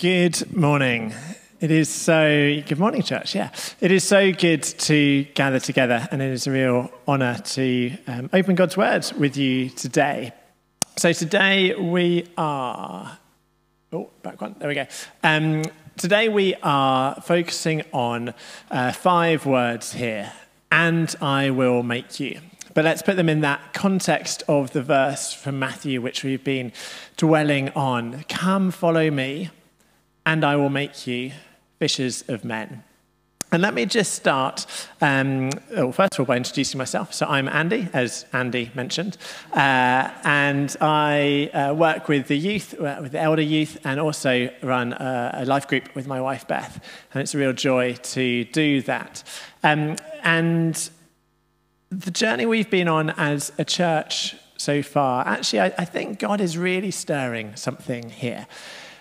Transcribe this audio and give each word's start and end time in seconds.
Good 0.00 0.56
morning. 0.56 1.12
It 1.60 1.70
is 1.70 1.90
so, 1.90 2.62
good 2.66 2.78
morning, 2.78 3.02
church. 3.02 3.34
Yeah. 3.34 3.50
It 3.82 3.92
is 3.92 4.02
so 4.02 4.32
good 4.32 4.62
to 4.62 5.24
gather 5.34 5.60
together, 5.60 6.08
and 6.10 6.22
it 6.22 6.30
is 6.30 6.46
a 6.46 6.52
real 6.52 6.90
honour 7.06 7.36
to 7.36 7.98
um, 8.06 8.30
open 8.32 8.54
God's 8.54 8.78
Word 8.78 9.12
with 9.18 9.36
you 9.36 9.68
today. 9.68 10.32
So, 10.96 11.12
today 11.12 11.74
we 11.74 12.26
are, 12.38 13.18
oh, 13.92 14.08
back 14.22 14.40
one, 14.40 14.56
there 14.58 14.68
we 14.70 14.74
go. 14.74 14.86
Um, 15.22 15.64
today 15.98 16.30
we 16.30 16.54
are 16.62 17.20
focusing 17.20 17.82
on 17.92 18.32
uh, 18.70 18.92
five 18.92 19.44
words 19.44 19.92
here, 19.92 20.32
and 20.72 21.14
I 21.20 21.50
will 21.50 21.82
make 21.82 22.18
you. 22.18 22.40
But 22.72 22.86
let's 22.86 23.02
put 23.02 23.18
them 23.18 23.28
in 23.28 23.42
that 23.42 23.74
context 23.74 24.44
of 24.48 24.72
the 24.72 24.82
verse 24.82 25.34
from 25.34 25.58
Matthew, 25.58 26.00
which 26.00 26.24
we've 26.24 26.42
been 26.42 26.72
dwelling 27.18 27.68
on. 27.72 28.24
Come, 28.30 28.70
follow 28.70 29.10
me 29.10 29.50
and 30.30 30.44
I 30.44 30.54
will 30.54 30.70
make 30.70 31.08
you 31.08 31.32
fishers 31.80 32.22
of 32.28 32.44
men. 32.44 32.84
And 33.50 33.60
let 33.60 33.74
me 33.74 33.84
just 33.84 34.12
start, 34.14 34.64
um, 35.00 35.50
well, 35.74 35.90
first 35.90 36.12
of 36.14 36.20
all, 36.20 36.26
by 36.26 36.36
introducing 36.36 36.78
myself. 36.78 37.12
So 37.12 37.26
I'm 37.26 37.48
Andy, 37.48 37.88
as 37.92 38.26
Andy 38.32 38.70
mentioned, 38.76 39.16
uh, 39.52 40.08
and 40.22 40.76
I 40.80 41.50
uh, 41.52 41.74
work 41.74 42.06
with 42.06 42.28
the 42.28 42.38
youth, 42.38 42.80
uh, 42.80 42.98
with 43.02 43.10
the 43.10 43.18
elder 43.18 43.42
youth, 43.42 43.76
and 43.82 43.98
also 43.98 44.50
run 44.62 44.92
a, 44.92 45.30
a, 45.38 45.44
life 45.46 45.66
group 45.66 45.92
with 45.96 46.06
my 46.06 46.20
wife 46.20 46.46
Beth. 46.46 46.80
And 47.12 47.20
it's 47.20 47.34
a 47.34 47.38
real 47.38 47.52
joy 47.52 47.94
to 47.94 48.44
do 48.44 48.82
that. 48.82 49.24
Um, 49.64 49.96
and 50.22 50.90
the 51.90 52.12
journey 52.12 52.46
we've 52.46 52.70
been 52.70 52.86
on 52.86 53.10
as 53.10 53.50
a 53.58 53.64
church 53.64 54.36
so 54.56 54.80
far, 54.80 55.26
actually, 55.26 55.62
I, 55.62 55.74
I 55.76 55.84
think 55.86 56.20
God 56.20 56.40
is 56.40 56.56
really 56.56 56.92
stirring 56.92 57.56
something 57.56 58.10
here. 58.10 58.46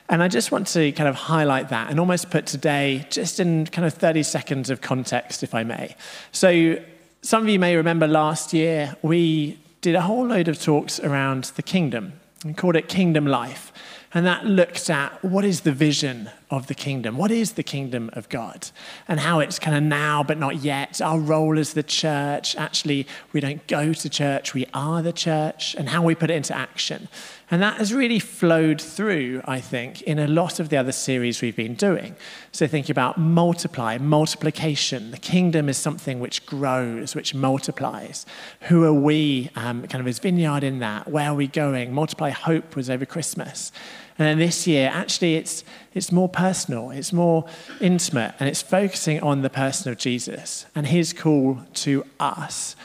And 0.10 0.24
I 0.24 0.28
just 0.28 0.52
want 0.52 0.68
to 0.70 0.92
kind 0.94 1.08
of 1.08 1.16
highlight 1.16 1.70
that 1.70 1.92
and 1.92 2.00
almost 2.00 2.32
put 2.32 2.48
today 2.48 3.06
just 3.12 3.40
in 3.40 3.68
kind 3.68 3.86
of 3.86 3.94
30 3.94 4.24
seconds 4.24 4.72
of 4.72 4.82
context, 4.82 5.44
if 5.44 5.54
I 5.54 5.64
may. 5.64 5.96
So, 6.32 6.84
some 7.22 7.44
of 7.44 7.50
you 7.50 7.60
may 7.60 7.76
remember 7.76 8.08
last 8.08 8.54
year 8.54 8.96
we 9.02 9.60
did 9.82 9.94
a 9.94 10.02
whole 10.02 10.26
load 10.26 10.48
of 10.48 10.62
talks 10.62 11.00
around 11.00 11.46
the 11.56 11.62
kingdom 11.62 12.14
We 12.46 12.54
called 12.54 12.76
it 12.76 12.88
Kingdom 12.88 13.26
Life. 13.26 13.74
And 14.12 14.26
that 14.26 14.46
looks 14.46 14.90
at 14.90 15.24
what 15.24 15.46
is 15.46 15.62
the 15.62 15.72
vision 15.72 16.32
of 16.50 16.66
the 16.66 16.74
kingdom? 16.74 17.16
What 17.16 17.30
is 17.30 17.54
the 17.54 17.62
kingdom 17.62 18.10
of 18.14 18.28
God? 18.28 18.70
And 19.08 19.20
how 19.20 19.40
it's 19.40 19.60
kind 19.60 19.78
of 19.78 19.84
now 19.84 20.24
but 20.24 20.40
not 20.40 20.58
yet. 20.58 21.00
Our 21.00 21.20
role 21.20 21.60
as 21.60 21.74
the 21.74 21.84
church. 21.84 22.56
Actually, 22.56 23.06
we 23.34 23.40
don't 23.40 23.66
go 23.68 23.94
to 23.94 24.10
church, 24.10 24.56
we 24.56 24.66
are 24.74 25.04
the 25.04 25.14
church, 25.14 25.76
and 25.76 25.90
how 25.90 26.02
we 26.02 26.16
put 26.16 26.32
it 26.32 26.36
into 26.36 26.56
action. 26.56 27.08
And 27.52 27.62
that 27.62 27.78
has 27.78 27.94
really 27.94 28.20
flowed 28.20 28.82
through, 28.82 29.42
I 29.46 29.60
think, 29.60 30.02
in 30.04 30.20
a 30.20 30.28
lot 30.28 30.60
of 30.60 30.70
the 30.70 30.78
other 30.78 30.92
series 30.92 31.42
we've 31.42 31.56
been 31.56 31.74
doing. 31.74 32.16
So, 32.52 32.68
thinking 32.68 32.92
about 32.92 33.18
multiply, 33.18 33.98
multiplication. 33.98 35.12
The 35.12 35.18
kingdom 35.18 35.68
is 35.68 35.78
something 35.78 36.20
which 36.20 36.46
grows, 36.46 37.16
which 37.16 37.34
multiplies. 37.34 38.26
Who 38.62 38.84
are 38.84 38.94
we, 38.94 39.50
um, 39.56 39.88
kind 39.88 40.02
of 40.02 40.08
as 40.08 40.20
vineyard 40.20 40.64
in 40.64 40.80
that? 40.80 41.08
Where 41.10 41.30
are 41.30 41.36
we 41.36 41.48
going? 41.48 41.92
Multiply 41.92 42.30
hope 42.30 42.76
was 42.76 42.90
over 42.90 43.06
Christmas. 43.06 43.72
And 44.20 44.28
then 44.28 44.38
this 44.38 44.68
year, 44.68 44.92
actually, 44.94 45.36
it's, 45.36 45.64
it's 45.94 46.12
more 46.12 46.28
personal, 46.28 46.92
it's 46.92 47.14
more 47.14 47.46
intimate, 47.80 48.36
and 48.38 48.50
it's 48.50 48.62
focusing 48.62 49.22
on 49.22 49.44
the 49.44 49.50
person 49.50 49.90
of 49.90 49.98
Jesus 49.98 50.66
and 50.76 50.86
his 50.86 51.14
call 51.14 51.62
to 51.76 52.04
us, 52.20 52.76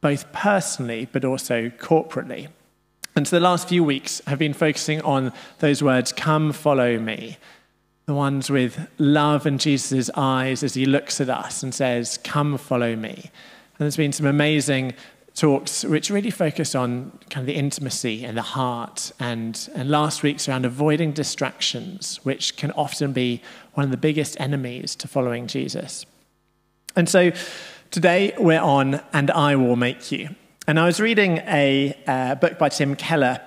both 0.00 0.32
personally 0.32 1.08
but 1.12 1.24
also 1.24 1.68
corporately. 1.68 2.48
And 3.14 3.28
so 3.28 3.36
the 3.36 3.44
last 3.44 3.68
few 3.68 3.84
weeks 3.84 4.20
have 4.26 4.40
been 4.40 4.52
focusing 4.52 5.00
on 5.02 5.32
those 5.60 5.80
words, 5.80 6.10
come 6.10 6.52
follow 6.52 6.98
me. 6.98 7.36
The 8.06 8.14
ones 8.14 8.50
with 8.50 8.88
love 8.98 9.46
in 9.46 9.58
Jesus' 9.58 10.10
eyes 10.16 10.64
as 10.64 10.74
he 10.74 10.86
looks 10.86 11.20
at 11.20 11.30
us 11.30 11.62
and 11.62 11.72
says, 11.72 12.18
come 12.18 12.58
follow 12.58 12.96
me. 12.96 13.12
And 13.12 13.78
there's 13.78 13.96
been 13.96 14.12
some 14.12 14.26
amazing 14.26 14.94
talks 15.34 15.84
which 15.84 16.10
really 16.10 16.30
focus 16.30 16.74
on 16.74 17.18
kind 17.28 17.42
of 17.42 17.46
the 17.46 17.54
intimacy 17.54 18.24
and 18.24 18.36
the 18.36 18.42
heart. 18.42 19.12
And, 19.18 19.68
and 19.74 19.90
last 19.90 20.22
week's 20.22 20.48
around 20.48 20.64
avoiding 20.64 21.12
distractions 21.12 22.20
which 22.22 22.56
can 22.56 22.70
often 22.72 23.12
be 23.12 23.42
one 23.74 23.84
of 23.84 23.90
the 23.90 23.96
biggest 23.96 24.38
enemies 24.40 24.94
to 24.96 25.08
following 25.08 25.46
jesus. 25.46 26.06
And 26.94 27.08
so 27.08 27.32
today 27.90 28.32
we're 28.38 28.60
on 28.60 29.00
and 29.12 29.30
i 29.32 29.56
will 29.56 29.76
make 29.76 30.12
you. 30.12 30.30
And 30.66 30.78
I 30.78 30.86
was 30.86 31.00
reading 31.00 31.38
a 31.46 31.94
uh, 32.06 32.36
book 32.36 32.58
by 32.58 32.70
Tim 32.70 32.96
Keller 32.96 33.40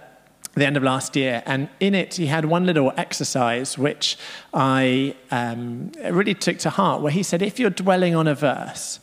the 0.54 0.66
end 0.66 0.76
of 0.76 0.84
last 0.84 1.16
year, 1.16 1.44
and 1.46 1.70
in 1.80 1.94
it 1.94 2.16
he 2.16 2.26
had 2.26 2.46
one 2.46 2.66
little 2.66 2.92
exercise 2.98 3.78
which 3.78 4.18
I 4.54 5.16
um, 5.30 5.92
really 6.10 6.34
took 6.34 6.58
to 6.60 6.70
heart, 6.70 7.02
where 7.02 7.12
he 7.12 7.24
said, 7.24 7.42
if 7.42 7.60
you're 7.60 7.70
dwelling 7.70 8.16
on 8.16 8.28
a 8.28 8.36
verse, 8.36 9.00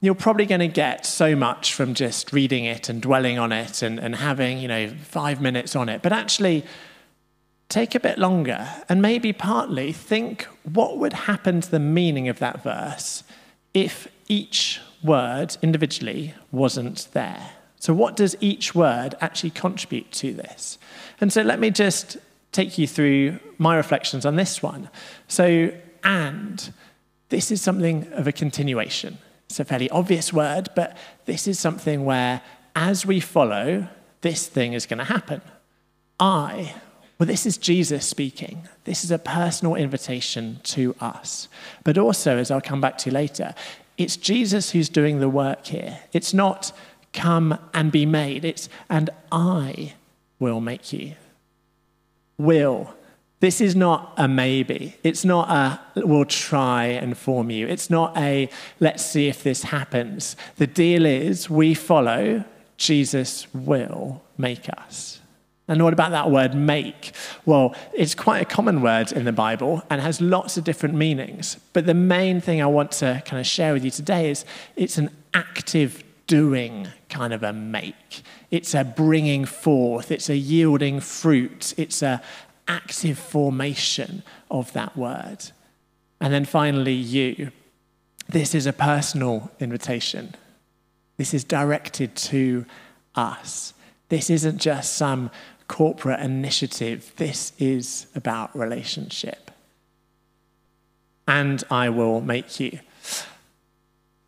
you're 0.00 0.14
probably 0.14 0.46
going 0.46 0.60
to 0.60 0.68
get 0.68 1.06
so 1.06 1.34
much 1.34 1.72
from 1.72 1.94
just 1.94 2.32
reading 2.32 2.64
it 2.64 2.88
and 2.88 3.00
dwelling 3.00 3.38
on 3.38 3.50
it 3.52 3.82
and, 3.82 3.98
and 3.98 4.16
having, 4.16 4.58
you 4.58 4.68
know, 4.68 4.88
five 4.88 5.40
minutes 5.40 5.74
on 5.74 5.88
it. 5.88 6.02
But 6.02 6.12
actually, 6.12 6.64
take 7.68 7.94
a 7.94 8.00
bit 8.00 8.18
longer 8.18 8.68
and 8.88 9.00
maybe 9.00 9.32
partly 9.32 9.92
think 9.92 10.44
what 10.64 10.98
would 10.98 11.12
happen 11.12 11.60
to 11.60 11.70
the 11.70 11.80
meaning 11.80 12.28
of 12.28 12.38
that 12.38 12.62
verse 12.62 13.24
if 13.74 14.06
each 14.28 14.80
word 15.02 15.56
individually 15.62 16.34
wasn't 16.52 17.08
there. 17.12 17.50
So, 17.78 17.94
what 17.94 18.16
does 18.16 18.36
each 18.40 18.74
word 18.74 19.14
actually 19.20 19.50
contribute 19.50 20.10
to 20.12 20.32
this? 20.34 20.78
And 21.20 21.32
so, 21.32 21.42
let 21.42 21.58
me 21.58 21.70
just 21.70 22.18
take 22.52 22.78
you 22.78 22.86
through 22.86 23.38
my 23.58 23.76
reflections 23.76 24.24
on 24.26 24.36
this 24.36 24.62
one. 24.62 24.88
So, 25.28 25.72
and 26.04 26.72
this 27.28 27.50
is 27.50 27.60
something 27.60 28.10
of 28.12 28.26
a 28.26 28.32
continuation. 28.32 29.18
It's 29.56 29.60
a 29.60 29.64
fairly 29.64 29.88
obvious 29.88 30.34
word, 30.34 30.68
but 30.76 30.98
this 31.24 31.48
is 31.48 31.58
something 31.58 32.04
where, 32.04 32.42
as 32.74 33.06
we 33.06 33.20
follow, 33.20 33.88
this 34.20 34.46
thing 34.46 34.74
is 34.74 34.84
going 34.84 34.98
to 34.98 35.04
happen. 35.04 35.40
I, 36.20 36.74
well, 37.18 37.26
this 37.26 37.46
is 37.46 37.56
Jesus 37.56 38.06
speaking. 38.06 38.68
This 38.84 39.02
is 39.02 39.10
a 39.10 39.18
personal 39.18 39.74
invitation 39.74 40.60
to 40.64 40.94
us. 41.00 41.48
But 41.84 41.96
also, 41.96 42.36
as 42.36 42.50
I'll 42.50 42.60
come 42.60 42.82
back 42.82 42.98
to 42.98 43.10
later, 43.10 43.54
it's 43.96 44.18
Jesus 44.18 44.72
who's 44.72 44.90
doing 44.90 45.20
the 45.20 45.28
work 45.30 45.64
here. 45.64 46.00
It's 46.12 46.34
not 46.34 46.70
come 47.14 47.58
and 47.72 47.90
be 47.90 48.04
made, 48.04 48.44
it's 48.44 48.68
and 48.90 49.08
I 49.32 49.94
will 50.38 50.60
make 50.60 50.92
you. 50.92 51.14
Will. 52.36 52.94
This 53.40 53.60
is 53.60 53.76
not 53.76 54.14
a 54.16 54.26
maybe. 54.26 54.96
It's 55.02 55.24
not 55.24 55.50
a 55.50 56.06
we'll 56.06 56.24
try 56.24 56.86
and 56.86 57.16
form 57.16 57.50
you. 57.50 57.66
It's 57.66 57.90
not 57.90 58.16
a 58.16 58.48
let's 58.80 59.04
see 59.04 59.28
if 59.28 59.42
this 59.42 59.64
happens. 59.64 60.36
The 60.56 60.66
deal 60.66 61.04
is 61.04 61.50
we 61.50 61.74
follow, 61.74 62.44
Jesus 62.78 63.46
will 63.52 64.22
make 64.38 64.68
us. 64.68 65.20
And 65.68 65.82
what 65.82 65.92
about 65.92 66.12
that 66.12 66.30
word 66.30 66.54
make? 66.54 67.12
Well, 67.44 67.74
it's 67.92 68.14
quite 68.14 68.40
a 68.40 68.44
common 68.44 68.82
word 68.82 69.10
in 69.12 69.24
the 69.24 69.32
Bible 69.32 69.82
and 69.90 70.00
has 70.00 70.20
lots 70.20 70.56
of 70.56 70.64
different 70.64 70.94
meanings. 70.94 71.58
But 71.72 71.86
the 71.86 71.94
main 71.94 72.40
thing 72.40 72.62
I 72.62 72.66
want 72.66 72.92
to 72.92 73.20
kind 73.26 73.40
of 73.40 73.46
share 73.46 73.72
with 73.72 73.84
you 73.84 73.90
today 73.90 74.30
is 74.30 74.44
it's 74.76 74.96
an 74.96 75.10
active 75.34 76.04
doing 76.26 76.88
kind 77.08 77.32
of 77.32 77.42
a 77.42 77.52
make. 77.52 78.22
It's 78.50 78.74
a 78.74 78.84
bringing 78.84 79.44
forth, 79.44 80.10
it's 80.10 80.28
a 80.28 80.36
yielding 80.36 81.00
fruit, 81.00 81.74
it's 81.76 82.02
a 82.02 82.22
active 82.68 83.18
formation 83.18 84.22
of 84.50 84.72
that 84.72 84.96
word. 84.96 85.50
And 86.20 86.32
then 86.32 86.44
finally, 86.44 86.94
you. 86.94 87.52
This 88.28 88.54
is 88.54 88.66
a 88.66 88.72
personal 88.72 89.50
invitation. 89.60 90.34
This 91.16 91.32
is 91.32 91.44
directed 91.44 92.16
to 92.16 92.66
us. 93.14 93.72
This 94.08 94.30
isn't 94.30 94.58
just 94.58 94.94
some 94.94 95.30
corporate 95.68 96.20
initiative. 96.20 97.12
This 97.16 97.52
is 97.58 98.06
about 98.14 98.56
relationship. 98.56 99.50
And 101.28 101.62
I 101.70 101.88
will 101.88 102.20
make 102.20 102.60
you. 102.60 102.78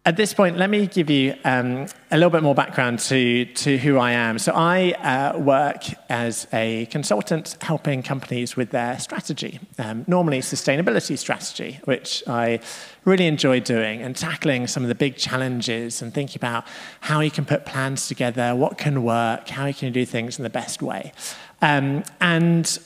At 0.08 0.16
this 0.16 0.32
point, 0.32 0.56
let 0.56 0.70
me 0.70 0.86
give 0.86 1.10
you 1.10 1.34
um, 1.44 1.86
a 2.10 2.16
little 2.16 2.30
bit 2.30 2.42
more 2.42 2.54
background 2.54 2.98
to, 3.00 3.44
to 3.44 3.76
who 3.76 3.98
I 3.98 4.12
am. 4.12 4.38
So, 4.38 4.52
I 4.54 4.92
uh, 4.92 5.38
work 5.38 5.84
as 6.08 6.48
a 6.50 6.86
consultant 6.86 7.58
helping 7.60 8.02
companies 8.02 8.56
with 8.56 8.70
their 8.70 8.98
strategy, 9.00 9.60
um, 9.78 10.06
normally 10.06 10.40
sustainability 10.40 11.18
strategy, 11.18 11.78
which 11.84 12.22
I 12.26 12.60
really 13.04 13.26
enjoy 13.26 13.60
doing 13.60 14.00
and 14.00 14.16
tackling 14.16 14.66
some 14.66 14.82
of 14.82 14.88
the 14.88 14.94
big 14.94 15.16
challenges 15.16 16.00
and 16.00 16.14
thinking 16.14 16.38
about 16.38 16.64
how 17.00 17.20
you 17.20 17.30
can 17.30 17.44
put 17.44 17.66
plans 17.66 18.08
together, 18.08 18.56
what 18.56 18.78
can 18.78 19.02
work, 19.02 19.46
how 19.50 19.66
you 19.66 19.74
can 19.74 19.92
do 19.92 20.06
things 20.06 20.38
in 20.38 20.42
the 20.42 20.48
best 20.48 20.80
way. 20.80 21.12
Um, 21.60 22.02
and 22.22 22.78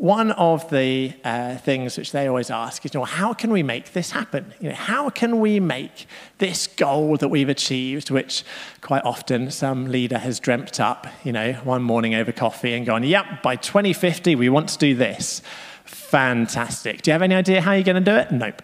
one 0.00 0.32
of 0.32 0.68
the 0.70 1.12
uh, 1.24 1.56
things 1.56 1.96
which 1.96 2.12
they 2.12 2.26
always 2.26 2.50
ask 2.50 2.84
is, 2.84 2.94
you 2.94 3.00
know, 3.00 3.04
how 3.04 3.32
can 3.32 3.50
we 3.50 3.62
make 3.62 3.92
this 3.92 4.10
happen? 4.10 4.52
You 4.60 4.70
know, 4.70 4.74
how 4.74 5.08
can 5.10 5.40
we 5.40 5.60
make 5.60 6.06
this 6.38 6.66
goal 6.66 7.16
that 7.18 7.28
we've 7.28 7.48
achieved, 7.48 8.10
which 8.10 8.44
quite 8.80 9.04
often 9.04 9.50
some 9.50 9.86
leader 9.86 10.18
has 10.18 10.40
dreamt 10.40 10.80
up, 10.80 11.06
you 11.22 11.32
know, 11.32 11.54
one 11.64 11.82
morning 11.82 12.14
over 12.14 12.32
coffee 12.32 12.74
and 12.74 12.84
gone, 12.84 13.04
yep, 13.04 13.42
by 13.42 13.56
2050 13.56 14.34
we 14.34 14.48
want 14.48 14.68
to 14.70 14.78
do 14.78 14.94
this. 14.94 15.42
Fantastic. 15.84 17.02
Do 17.02 17.10
you 17.10 17.12
have 17.12 17.22
any 17.22 17.34
idea 17.34 17.60
how 17.60 17.72
you're 17.72 17.82
going 17.82 18.02
to 18.02 18.10
do 18.10 18.16
it? 18.16 18.30
Nope. 18.30 18.62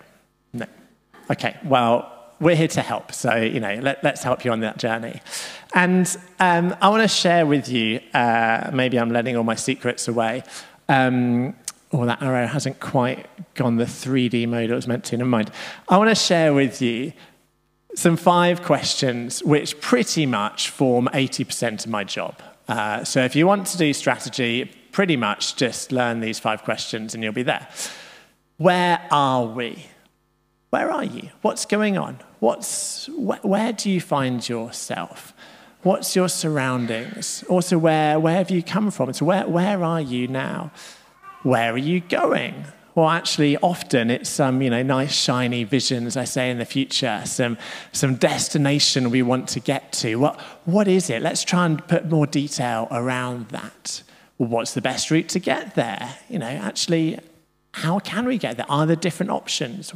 No. 0.53 0.67
Okay, 1.31 1.56
well, 1.65 2.21
we're 2.41 2.56
here 2.56 2.69
to 2.69 2.81
help. 2.81 3.12
So, 3.12 3.37
you 3.37 3.61
know, 3.61 3.75
let, 3.83 4.05
us 4.05 4.23
help 4.23 4.44
you 4.44 4.50
on 4.50 4.61
that 4.61 4.79
journey. 4.79 5.21
And 5.75 6.17
um, 6.41 6.75
I 6.81 6.88
want 6.88 7.03
to 7.03 7.09
share 7.09 7.47
with 7.47 7.69
you, 7.69 8.00
uh, 8.15 8.71
maybe 8.73 8.99
I'm 8.99 9.11
letting 9.11 9.37
all 9.37 9.44
my 9.44 9.55
secrets 9.55 10.09
away. 10.09 10.43
Um, 10.90 11.54
or 11.92 12.06
that 12.06 12.22
arrow 12.22 12.46
hasn't 12.46 12.81
quite 12.81 13.26
gone 13.54 13.76
the 13.76 13.84
3D 13.84 14.48
mode 14.48 14.70
it 14.70 14.75
was 14.75 14.87
meant 14.87 15.04
to. 15.04 15.16
Never 15.16 15.28
mind. 15.28 15.50
I 15.88 15.98
want 15.98 16.08
to 16.08 16.14
share 16.14 16.52
with 16.54 16.81
you 16.82 17.12
some 17.94 18.16
five 18.16 18.62
questions 18.62 19.42
which 19.42 19.81
pretty 19.81 20.26
much 20.26 20.70
form 20.70 21.08
80% 21.12 21.84
of 21.84 21.90
my 21.90 22.04
job. 22.04 22.40
Uh, 22.69 23.04
so 23.04 23.25
if 23.25 23.34
you 23.34 23.46
want 23.46 23.66
to 23.69 23.78
do 23.78 23.92
strategy, 23.92 24.64
pretty 24.92 25.16
much 25.16 25.56
just 25.56 25.90
learn 25.92 26.20
these 26.20 26.38
five 26.38 26.62
questions 26.62 27.14
and 27.14 27.22
you'll 27.22 27.32
be 27.32 27.42
there. 27.42 27.69
Where 28.58 29.06
are 29.10 29.46
we? 29.46 29.87
Where 30.70 30.90
are 30.90 31.04
you? 31.04 31.31
What's 31.42 31.66
going 31.66 31.98
on? 31.98 32.20
What's, 32.38 33.06
wh- 33.06 33.44
where 33.44 33.72
do 33.72 33.90
you 33.90 34.00
find 34.00 34.48
yourself? 34.48 35.32
What's 35.82 36.15
your 36.15 36.29
surroundings? 36.29 37.43
Also, 37.49 37.79
where, 37.79 38.21
where 38.21 38.37
have 38.37 38.50
you 38.50 38.62
come 38.62 38.91
from? 38.91 39.12
So, 39.15 39.25
where, 39.25 39.49
where 39.49 39.82
are 39.82 40.00
you 40.00 40.29
now? 40.29 40.73
Where 41.43 41.73
are 41.73 41.79
you 41.79 42.00
going? 42.00 42.67
Well, 42.94 43.09
actually, 43.09 43.56
often 43.59 44.11
it's 44.11 44.29
some, 44.29 44.61
you 44.61 44.69
know, 44.69 44.82
nice 44.82 45.12
shiny 45.12 45.65
visions, 45.65 46.19
I 46.19 46.25
say, 46.25 46.50
in 46.50 46.59
the 46.59 46.67
future, 46.67 47.23
some, 47.25 47.56
some 47.93 48.17
destination 48.17 49.09
we 49.09 49.23
want 49.23 49.49
to 49.50 49.61
get 49.61 49.91
to. 49.94 50.17
What, 50.17 50.38
what 50.67 50.87
is 50.87 51.09
it? 51.09 51.23
Let's 51.23 51.44
try 51.44 51.65
and 51.65 51.87
put 51.88 52.11
more 52.11 52.26
detail 52.26 52.88
around 52.91 53.49
that. 53.49 54.03
Well, 54.37 54.50
what's 54.50 54.75
the 54.75 54.83
best 54.83 55.11
route 55.11 55.31
to 55.31 55.38
get 55.38 55.76
there? 55.76 56.17
You 56.29 56.41
know, 56.41 56.47
actually, 56.47 57.21
how 57.73 58.00
can 58.00 58.26
we 58.26 58.37
get 58.37 58.59
there? 58.59 58.67
Are 58.69 58.85
there 58.85 58.97
different 58.97 59.31
options? 59.31 59.94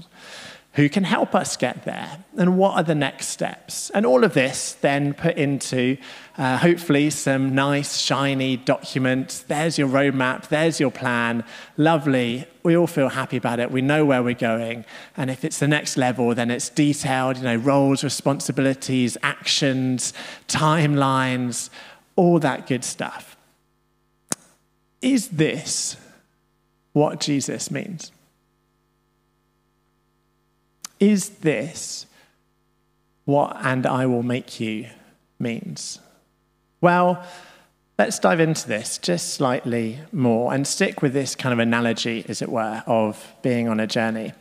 Who 0.75 0.89
can 0.89 1.05
help 1.05 1.37
us 1.37 1.57
get 1.57 1.85
there? 1.85 2.19
And 2.37 2.59
what 2.59 2.75
are 2.75 2.83
the 2.83 2.97
next 2.97 3.29
steps? 3.29 3.91
And 3.91 4.05
all 4.05 4.25
of 4.25 4.35
this 4.35 4.73
then 4.81 5.15
put 5.15 5.37
into 5.37 5.97
uh, 6.37 6.59
hopefully 6.59 7.11
some 7.11 7.55
nice, 7.55 7.97
shiny 7.99 8.57
document. 8.57 9.45
There's 9.47 9.79
your 9.79 9.87
roadmap, 9.87 10.49
there's 10.49 10.81
your 10.81 10.91
plan. 10.91 11.45
Lovely. 11.77 12.47
We 12.65 12.77
all 12.77 12.89
feel 12.89 13.11
happy 13.11 13.37
about 13.37 13.61
it. 13.61 13.71
We 13.71 13.83
know 13.83 14.05
where 14.05 14.21
we're 14.21 14.35
going. 14.35 14.85
And 15.17 15.31
if 15.31 15.45
it's 15.45 15.61
the 15.61 15.69
next 15.69 15.97
level, 15.97 16.35
then 16.35 16.51
it's 16.51 16.71
detailed, 16.71 17.37
you 17.37 17.45
know, 17.45 17.57
roles, 17.57 18.03
responsibilities, 18.03 19.17
actions, 19.23 20.13
timelines, 20.49 21.71
all 22.17 22.41
that 22.41 22.67
good 22.67 22.83
stuff. 22.83 23.37
Is 25.01 25.29
this 25.29 25.97
what 26.95 27.21
Jesus 27.21 27.71
means? 27.71 28.11
Is 31.05 31.29
this 31.29 32.07
what 33.27 33.59
and 33.61 33.85
I 33.85 34.07
will 34.07 34.23
make 34.23 34.59
you 34.59 34.87
means? 35.39 35.99
Well, 36.81 37.23
let's 37.99 38.19
dive 38.19 38.41
into 38.41 38.67
this 38.67 38.97
just 38.97 39.35
slightly 39.35 39.99
more 40.13 40.55
and 40.55 40.67
stick 40.67 41.03
with 41.03 41.13
this 41.13 41.35
kind 41.35 41.53
of 41.53 41.59
analogy, 41.59 42.25
as 42.27 42.41
it 42.41 42.49
were, 42.49 42.83
of 42.87 43.35
being 43.43 43.69
on 43.69 43.81
a 43.81 43.87
journey. 43.87 44.33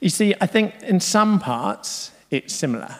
You 0.00 0.10
see, 0.10 0.34
I 0.42 0.46
think 0.46 0.74
in 0.82 1.00
some 1.00 1.40
parts 1.40 2.10
it's 2.30 2.52
similar, 2.52 2.94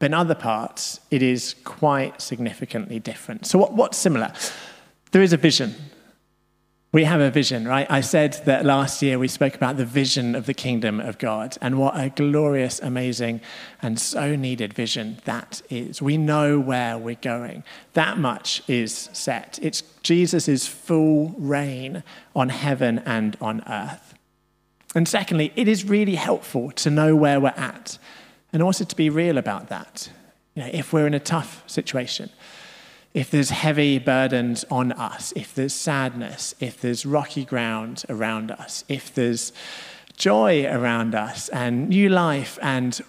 but 0.00 0.06
in 0.06 0.14
other 0.14 0.34
parts 0.34 0.98
it 1.12 1.22
is 1.22 1.54
quite 1.62 2.20
significantly 2.20 2.98
different. 2.98 3.46
So, 3.46 3.60
what, 3.60 3.74
what's 3.74 3.96
similar? 3.96 4.32
There 5.12 5.22
is 5.22 5.32
a 5.32 5.36
vision 5.36 5.76
we 6.92 7.04
have 7.04 7.22
a 7.22 7.30
vision, 7.30 7.66
right? 7.66 7.90
I 7.90 8.02
said 8.02 8.34
that 8.44 8.66
last 8.66 9.00
year 9.00 9.18
we 9.18 9.26
spoke 9.26 9.54
about 9.54 9.78
the 9.78 9.84
vision 9.86 10.34
of 10.34 10.44
the 10.44 10.52
kingdom 10.52 11.00
of 11.00 11.16
God 11.16 11.56
and 11.62 11.78
what 11.78 11.98
a 11.98 12.10
glorious, 12.10 12.80
amazing, 12.80 13.40
and 13.80 13.98
so 13.98 14.36
needed 14.36 14.74
vision 14.74 15.18
that 15.24 15.62
is. 15.70 16.02
We 16.02 16.18
know 16.18 16.60
where 16.60 16.98
we're 16.98 17.14
going. 17.14 17.64
That 17.94 18.18
much 18.18 18.62
is 18.68 19.08
set. 19.14 19.58
It's 19.62 19.82
Jesus' 20.02 20.66
full 20.66 21.34
reign 21.38 22.02
on 22.36 22.50
heaven 22.50 22.98
and 23.06 23.38
on 23.40 23.62
earth. 23.66 24.12
And 24.94 25.08
secondly, 25.08 25.50
it 25.56 25.68
is 25.68 25.88
really 25.88 26.16
helpful 26.16 26.72
to 26.72 26.90
know 26.90 27.16
where 27.16 27.40
we're 27.40 27.54
at 27.56 27.96
and 28.52 28.62
also 28.62 28.84
to 28.84 28.96
be 28.96 29.08
real 29.08 29.38
about 29.38 29.70
that. 29.70 30.10
You 30.54 30.64
know, 30.64 30.70
if 30.70 30.92
we're 30.92 31.06
in 31.06 31.14
a 31.14 31.20
tough 31.20 31.62
situation, 31.66 32.28
if 33.14 33.30
there's 33.30 33.50
heavy 33.50 33.98
burdens 33.98 34.64
on 34.70 34.92
us, 34.92 35.32
if 35.36 35.54
there's 35.54 35.74
sadness, 35.74 36.54
if 36.60 36.80
there's 36.80 37.04
rocky 37.04 37.44
ground 37.44 38.04
around 38.08 38.50
us, 38.50 38.84
if 38.88 39.14
there's 39.14 39.52
joy 40.16 40.66
around 40.66 41.14
us 41.14 41.48
and 41.50 41.88
new 41.88 42.08
life, 42.08 42.58
and 42.62 43.00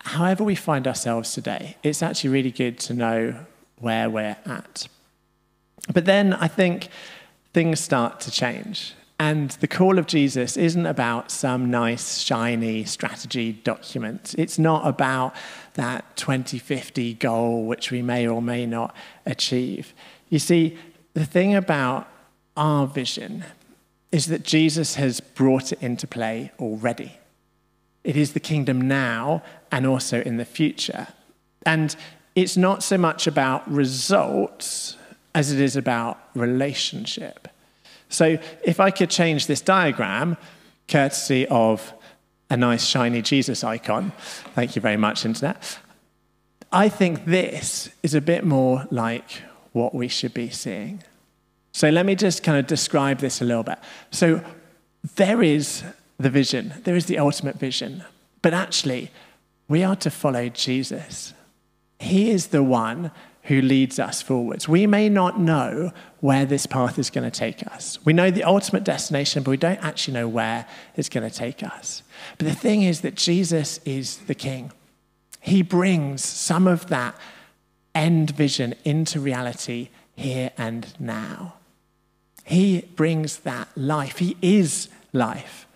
however 0.00 0.44
we 0.44 0.54
find 0.54 0.86
ourselves 0.86 1.32
today, 1.32 1.76
it's 1.82 2.02
actually 2.02 2.30
really 2.30 2.52
good 2.52 2.78
to 2.78 2.94
know 2.94 3.34
where 3.78 4.08
we're 4.08 4.36
at. 4.46 4.86
But 5.92 6.04
then 6.04 6.34
I 6.34 6.48
think 6.48 6.88
things 7.52 7.80
start 7.80 8.20
to 8.20 8.30
change. 8.30 8.94
And 9.20 9.50
the 9.50 9.66
call 9.66 9.98
of 9.98 10.06
Jesus 10.06 10.56
isn't 10.56 10.86
about 10.86 11.30
some 11.30 11.70
nice, 11.70 12.18
shiny 12.18 12.84
strategy 12.84 13.52
document. 13.52 14.34
It's 14.38 14.58
not 14.58 14.86
about 14.86 15.34
that 15.74 16.16
2050 16.16 17.14
goal, 17.14 17.64
which 17.64 17.90
we 17.90 18.00
may 18.00 18.28
or 18.28 18.40
may 18.40 18.64
not 18.64 18.94
achieve. 19.26 19.92
You 20.28 20.38
see, 20.38 20.78
the 21.14 21.24
thing 21.24 21.54
about 21.54 22.08
our 22.56 22.86
vision 22.86 23.44
is 24.12 24.26
that 24.26 24.44
Jesus 24.44 24.94
has 24.94 25.20
brought 25.20 25.72
it 25.72 25.82
into 25.82 26.06
play 26.06 26.52
already. 26.60 27.18
It 28.04 28.16
is 28.16 28.32
the 28.32 28.40
kingdom 28.40 28.80
now 28.86 29.42
and 29.72 29.84
also 29.84 30.22
in 30.22 30.36
the 30.36 30.44
future. 30.44 31.08
And 31.66 31.94
it's 32.36 32.56
not 32.56 32.84
so 32.84 32.96
much 32.96 33.26
about 33.26 33.68
results 33.70 34.96
as 35.34 35.52
it 35.52 35.60
is 35.60 35.76
about 35.76 36.18
relationship. 36.34 37.48
So 38.08 38.38
if 38.64 38.80
I 38.80 38.90
could 38.90 39.10
change 39.10 39.46
this 39.46 39.60
diagram, 39.60 40.36
courtesy 40.86 41.46
of 41.48 41.92
a 42.50 42.56
nice 42.56 42.84
shiny 42.84 43.22
Jesus 43.22 43.62
icon, 43.62 44.12
thank 44.54 44.76
you 44.76 44.82
very 44.82 44.96
much, 44.96 45.24
Internet, 45.24 45.78
I 46.72 46.88
think 46.88 47.24
this 47.24 47.90
is 48.02 48.14
a 48.14 48.20
bit 48.20 48.44
more 48.44 48.86
like 48.90 49.42
what 49.72 49.94
we 49.94 50.08
should 50.08 50.34
be 50.34 50.50
seeing. 50.50 51.02
So 51.72 51.88
let 51.90 52.06
me 52.06 52.14
just 52.14 52.42
kind 52.42 52.58
of 52.58 52.66
describe 52.66 53.18
this 53.18 53.40
a 53.40 53.44
little 53.44 53.62
bit. 53.62 53.78
So 54.10 54.42
there 55.16 55.42
is 55.42 55.84
the 56.18 56.30
vision, 56.30 56.74
there 56.84 56.96
is 56.96 57.06
the 57.06 57.18
ultimate 57.18 57.56
vision, 57.56 58.04
but 58.42 58.54
actually, 58.54 59.10
we 59.68 59.84
are 59.84 59.96
to 59.96 60.10
follow 60.10 60.48
Jesus. 60.48 61.34
He 62.00 62.30
is 62.30 62.48
the 62.48 62.62
one 62.62 63.10
who 63.48 63.62
leads 63.62 63.98
us 63.98 64.20
forwards. 64.20 64.68
We 64.68 64.86
may 64.86 65.08
not 65.08 65.40
know 65.40 65.90
where 66.20 66.44
this 66.44 66.66
path 66.66 66.98
is 66.98 67.08
going 67.08 67.28
to 67.28 67.36
take 67.36 67.66
us. 67.66 67.98
We 68.04 68.12
know 68.12 68.30
the 68.30 68.44
ultimate 68.44 68.84
destination, 68.84 69.42
but 69.42 69.50
we 69.50 69.56
don't 69.56 69.82
actually 69.82 70.14
know 70.14 70.28
where 70.28 70.66
it's 70.96 71.08
going 71.08 71.28
to 71.28 71.34
take 71.34 71.62
us. 71.62 72.02
But 72.36 72.46
the 72.46 72.54
thing 72.54 72.82
is 72.82 73.00
that 73.00 73.14
Jesus 73.14 73.80
is 73.86 74.18
the 74.18 74.34
King. 74.34 74.70
He 75.40 75.62
brings 75.62 76.22
some 76.22 76.66
of 76.66 76.88
that 76.88 77.16
end 77.94 78.30
vision 78.32 78.74
into 78.84 79.18
reality 79.18 79.88
here 80.14 80.50
and 80.58 80.92
now. 81.00 81.54
He 82.44 82.82
brings 82.96 83.38
that 83.40 83.68
life. 83.76 84.18
He 84.18 84.36
is 84.42 84.88
life. 85.14 85.66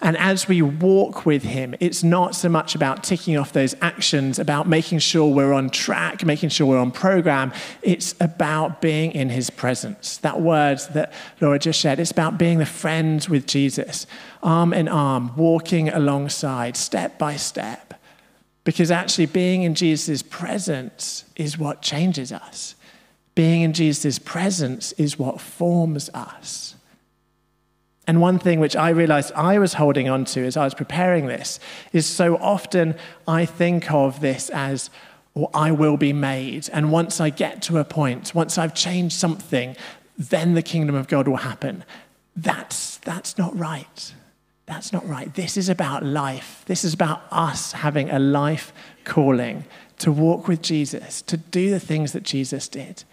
And 0.00 0.16
as 0.16 0.48
we 0.48 0.62
walk 0.62 1.26
with 1.26 1.42
Him, 1.42 1.74
it's 1.80 2.02
not 2.02 2.34
so 2.34 2.48
much 2.48 2.74
about 2.74 3.04
ticking 3.04 3.36
off 3.36 3.52
those 3.52 3.74
actions, 3.80 4.38
about 4.38 4.68
making 4.68 5.00
sure 5.00 5.32
we're 5.32 5.52
on 5.52 5.70
track, 5.70 6.24
making 6.24 6.50
sure 6.50 6.66
we're 6.66 6.78
on 6.78 6.90
program. 6.90 7.52
It's 7.82 8.14
about 8.20 8.80
being 8.80 9.12
in 9.12 9.30
His 9.30 9.50
presence. 9.50 10.18
That 10.18 10.40
word 10.40 10.80
that 10.94 11.12
Laura 11.40 11.58
just 11.58 11.80
shared, 11.80 11.98
it's 11.98 12.10
about 12.10 12.38
being 12.38 12.58
the 12.58 12.66
friend 12.66 13.26
with 13.28 13.46
Jesus, 13.46 14.06
arm 14.42 14.72
in 14.72 14.88
arm, 14.88 15.34
walking 15.36 15.88
alongside, 15.88 16.76
step 16.76 17.18
by 17.18 17.36
step. 17.36 17.94
Because 18.64 18.90
actually, 18.90 19.26
being 19.26 19.62
in 19.62 19.74
Jesus' 19.74 20.22
presence 20.22 21.24
is 21.36 21.58
what 21.58 21.82
changes 21.82 22.32
us. 22.32 22.74
Being 23.34 23.62
in 23.62 23.72
Jesus' 23.72 24.18
presence 24.18 24.92
is 24.92 25.18
what 25.18 25.40
forms 25.40 26.08
us. 26.14 26.75
And 28.06 28.20
one 28.20 28.38
thing 28.38 28.60
which 28.60 28.76
I 28.76 28.90
realized 28.90 29.32
I 29.34 29.58
was 29.58 29.74
holding 29.74 30.08
on 30.08 30.24
to 30.26 30.44
as 30.44 30.56
I 30.56 30.64
was 30.64 30.74
preparing 30.74 31.26
this 31.26 31.58
is 31.92 32.06
so 32.06 32.36
often 32.36 32.94
I 33.26 33.46
think 33.46 33.90
of 33.90 34.20
this 34.20 34.48
as, 34.50 34.90
well, 35.34 35.50
I 35.52 35.72
will 35.72 35.96
be 35.96 36.12
made. 36.12 36.68
And 36.72 36.92
once 36.92 37.20
I 37.20 37.30
get 37.30 37.62
to 37.62 37.78
a 37.78 37.84
point, 37.84 38.34
once 38.34 38.58
I've 38.58 38.74
changed 38.74 39.16
something, 39.16 39.76
then 40.16 40.54
the 40.54 40.62
kingdom 40.62 40.94
of 40.94 41.08
God 41.08 41.26
will 41.26 41.38
happen. 41.38 41.84
That's, 42.36 42.98
that's 42.98 43.36
not 43.38 43.56
right. 43.58 44.14
That's 44.66 44.92
not 44.92 45.06
right. 45.08 45.32
This 45.34 45.56
is 45.56 45.68
about 45.68 46.04
life. 46.04 46.62
This 46.66 46.84
is 46.84 46.94
about 46.94 47.22
us 47.30 47.72
having 47.72 48.10
a 48.10 48.18
life 48.18 48.72
calling 49.04 49.64
to 49.98 50.12
walk 50.12 50.46
with 50.46 50.62
Jesus, 50.62 51.22
to 51.22 51.36
do 51.36 51.70
the 51.70 51.80
things 51.80 52.12
that 52.12 52.22
Jesus 52.22 52.68
did. 52.68 53.04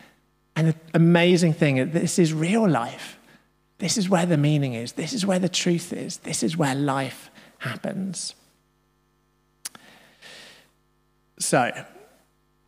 And 0.55 0.69
the 0.69 0.75
amazing 0.93 1.53
thing, 1.53 1.91
this 1.91 2.19
is 2.19 2.33
real 2.33 2.67
life. 2.67 3.17
This 3.83 3.97
is 3.97 4.07
where 4.07 4.25
the 4.25 4.37
meaning 4.37 4.75
is. 4.75 4.93
This 4.93 5.11
is 5.11 5.25
where 5.25 5.39
the 5.39 5.49
truth 5.49 5.91
is. 5.91 6.19
This 6.19 6.41
is 6.41 6.55
where 6.55 6.73
life 6.73 7.29
happens. 7.57 8.33
So, 11.37 11.69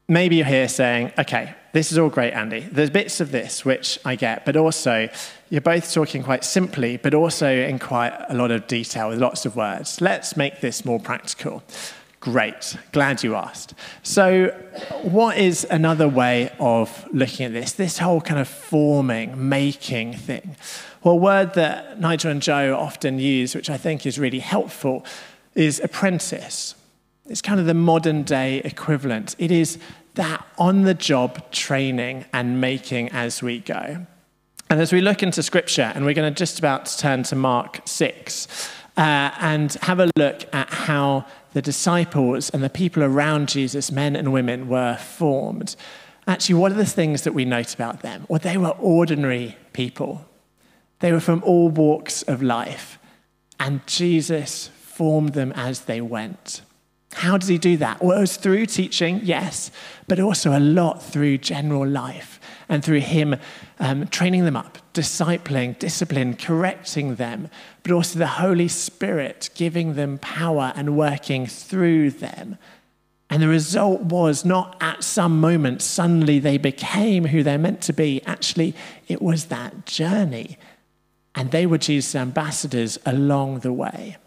maybe 0.10 0.36
you're 0.36 0.45
here 0.45 0.67
saying, 0.67 1.13
okay, 1.17 1.55
this 1.72 1.93
is 1.93 1.98
all 1.98 2.10
great, 2.10 2.34
Andy. 2.34 2.67
There's 2.69 2.89
bits 2.89 3.22
of 3.22 3.31
this 3.31 3.63
which 3.63 3.98
I 4.03 4.17
get, 4.17 4.43
but 4.43 4.57
also 4.57 5.07
you're 5.50 5.62
both 5.62 5.93
talking 5.93 6.22
quite 6.22 6.43
simply, 6.43 6.98
but 6.98 7.13
also 7.13 7.50
in 7.50 7.79
quite 7.79 8.13
a 8.27 8.36
lot 8.36 8.51
of 8.51 8.67
detail 8.67 9.07
with 9.07 9.19
lots 9.19 9.45
of 9.45 9.55
words. 9.55 10.01
Let's 10.01 10.36
make 10.36 10.60
this 10.60 10.84
more 10.84 11.00
practical. 11.00 11.63
Great, 12.19 12.75
glad 12.91 13.24
you 13.24 13.36
asked. 13.36 13.74
So, 14.03 14.48
what 15.03 15.38
is 15.38 15.65
another 15.69 16.10
way 16.10 16.51
of 16.60 17.07
looking 17.13 17.45
at 17.45 17.53
this? 17.53 17.74
This 17.74 18.00
whole 18.00 18.19
kind 18.19 18.39
of 18.41 18.48
forming, 18.48 19.48
making 19.48 20.13
thing. 20.13 20.55
Well, 21.06 21.14
a 21.14 21.18
word 21.18 21.54
that 21.54 22.00
Nigel 22.00 22.32
and 22.32 22.42
Joe 22.42 22.76
often 22.76 23.20
use, 23.20 23.54
which 23.54 23.70
I 23.70 23.78
think 23.78 24.08
is 24.08 24.18
really 24.18 24.40
helpful, 24.40 25.06
is 25.54 25.80
apprentice. 25.80 26.74
It's 27.28 27.44
kind 27.44 27.60
of 27.60 27.68
the 27.68 27.76
modern 27.76 28.24
day 28.24 28.58
equivalent. 28.66 29.36
It 29.38 29.52
is 29.52 29.78
that 30.16 30.44
on 30.58 30.82
the 30.82 30.96
job 30.96 31.52
training 31.52 32.26
and 32.34 32.60
making 32.60 33.10
as 33.10 33.44
we 33.44 33.60
go. 33.60 34.08
And 34.72 34.82
as 34.82 34.92
we 34.92 35.00
look 35.00 35.22
into 35.22 35.44
scripture, 35.44 35.92
and 35.94 36.06
we're 36.06 36.16
going 36.16 36.34
to 36.34 36.36
just 36.36 36.58
about 36.58 36.88
turn 36.98 37.22
to 37.22 37.36
Mark 37.36 37.82
6 37.86 38.48
uh, 38.98 39.30
and 39.40 39.74
have 39.84 40.00
a 40.00 40.10
look 40.16 40.52
at 40.56 40.72
how 40.72 41.28
the 41.54 41.62
disciples 41.62 42.50
and 42.50 42.64
the 42.64 42.70
people 42.72 43.04
around 43.04 43.48
Jesus, 43.48 43.92
men 43.92 44.16
and 44.16 44.34
women, 44.34 44.68
were 44.68 44.96
formed. 44.98 45.76
Actually, 46.28 46.56
what 46.56 46.72
are 46.72 46.76
the 46.76 46.84
things 46.84 47.22
that 47.26 47.36
we 47.36 47.46
note 47.46 47.76
about 47.76 48.02
them? 48.02 48.26
Well, 48.28 48.40
they 48.40 48.58
were 48.58 48.70
ordinary 48.80 49.56
people. 49.72 50.26
They 51.06 51.12
were 51.12 51.20
from 51.20 51.44
all 51.44 51.70
walks 51.70 52.24
of 52.24 52.42
life, 52.42 52.98
and 53.60 53.86
Jesus 53.86 54.70
formed 54.70 55.34
them 55.34 55.52
as 55.52 55.82
they 55.82 56.02
went. 56.02 56.64
How 57.14 57.38
does 57.38 57.48
he 57.48 57.60
do 57.60 57.78
that? 57.78 58.02
Well, 58.02 58.18
it 58.18 58.22
was 58.22 58.38
through 58.38 58.66
teaching, 58.66 59.20
yes, 59.22 59.70
but 60.08 60.20
also 60.20 60.58
a 60.58 60.60
lot 60.60 61.04
through 61.04 61.38
general 61.38 61.88
life 61.88 62.40
and 62.70 62.84
through 62.84 63.02
him 63.02 63.36
um, 63.80 64.08
training 64.08 64.46
them 64.46 64.56
up, 64.56 64.80
discipling, 64.96 65.78
discipline, 65.78 66.38
correcting 66.38 67.18
them, 67.18 67.50
but 67.84 67.92
also 67.92 68.18
the 68.18 68.26
Holy 68.26 68.68
Spirit 68.68 69.52
giving 69.54 69.94
them 69.94 70.18
power 70.18 70.74
and 70.76 70.98
working 70.98 71.46
through 71.46 72.10
them. 72.10 72.58
And 73.30 73.44
the 73.44 73.48
result 73.48 74.02
was 74.02 74.44
not 74.44 74.76
at 74.82 75.04
some 75.04 75.40
moment 75.40 75.84
suddenly 75.84 76.40
they 76.40 76.58
became 76.58 77.26
who 77.26 77.44
they're 77.44 77.60
meant 77.60 77.82
to 77.84 77.94
be. 77.94 78.24
Actually, 78.26 78.74
it 79.08 79.22
was 79.22 79.46
that 79.46 79.86
journey 79.86 80.58
and 81.36 81.51
they 81.51 81.65
were 81.65 81.77
Jesus' 81.77 82.15
ambassadors 82.15 82.98
along 83.06 83.60
the 83.60 83.74
way. 83.74 84.18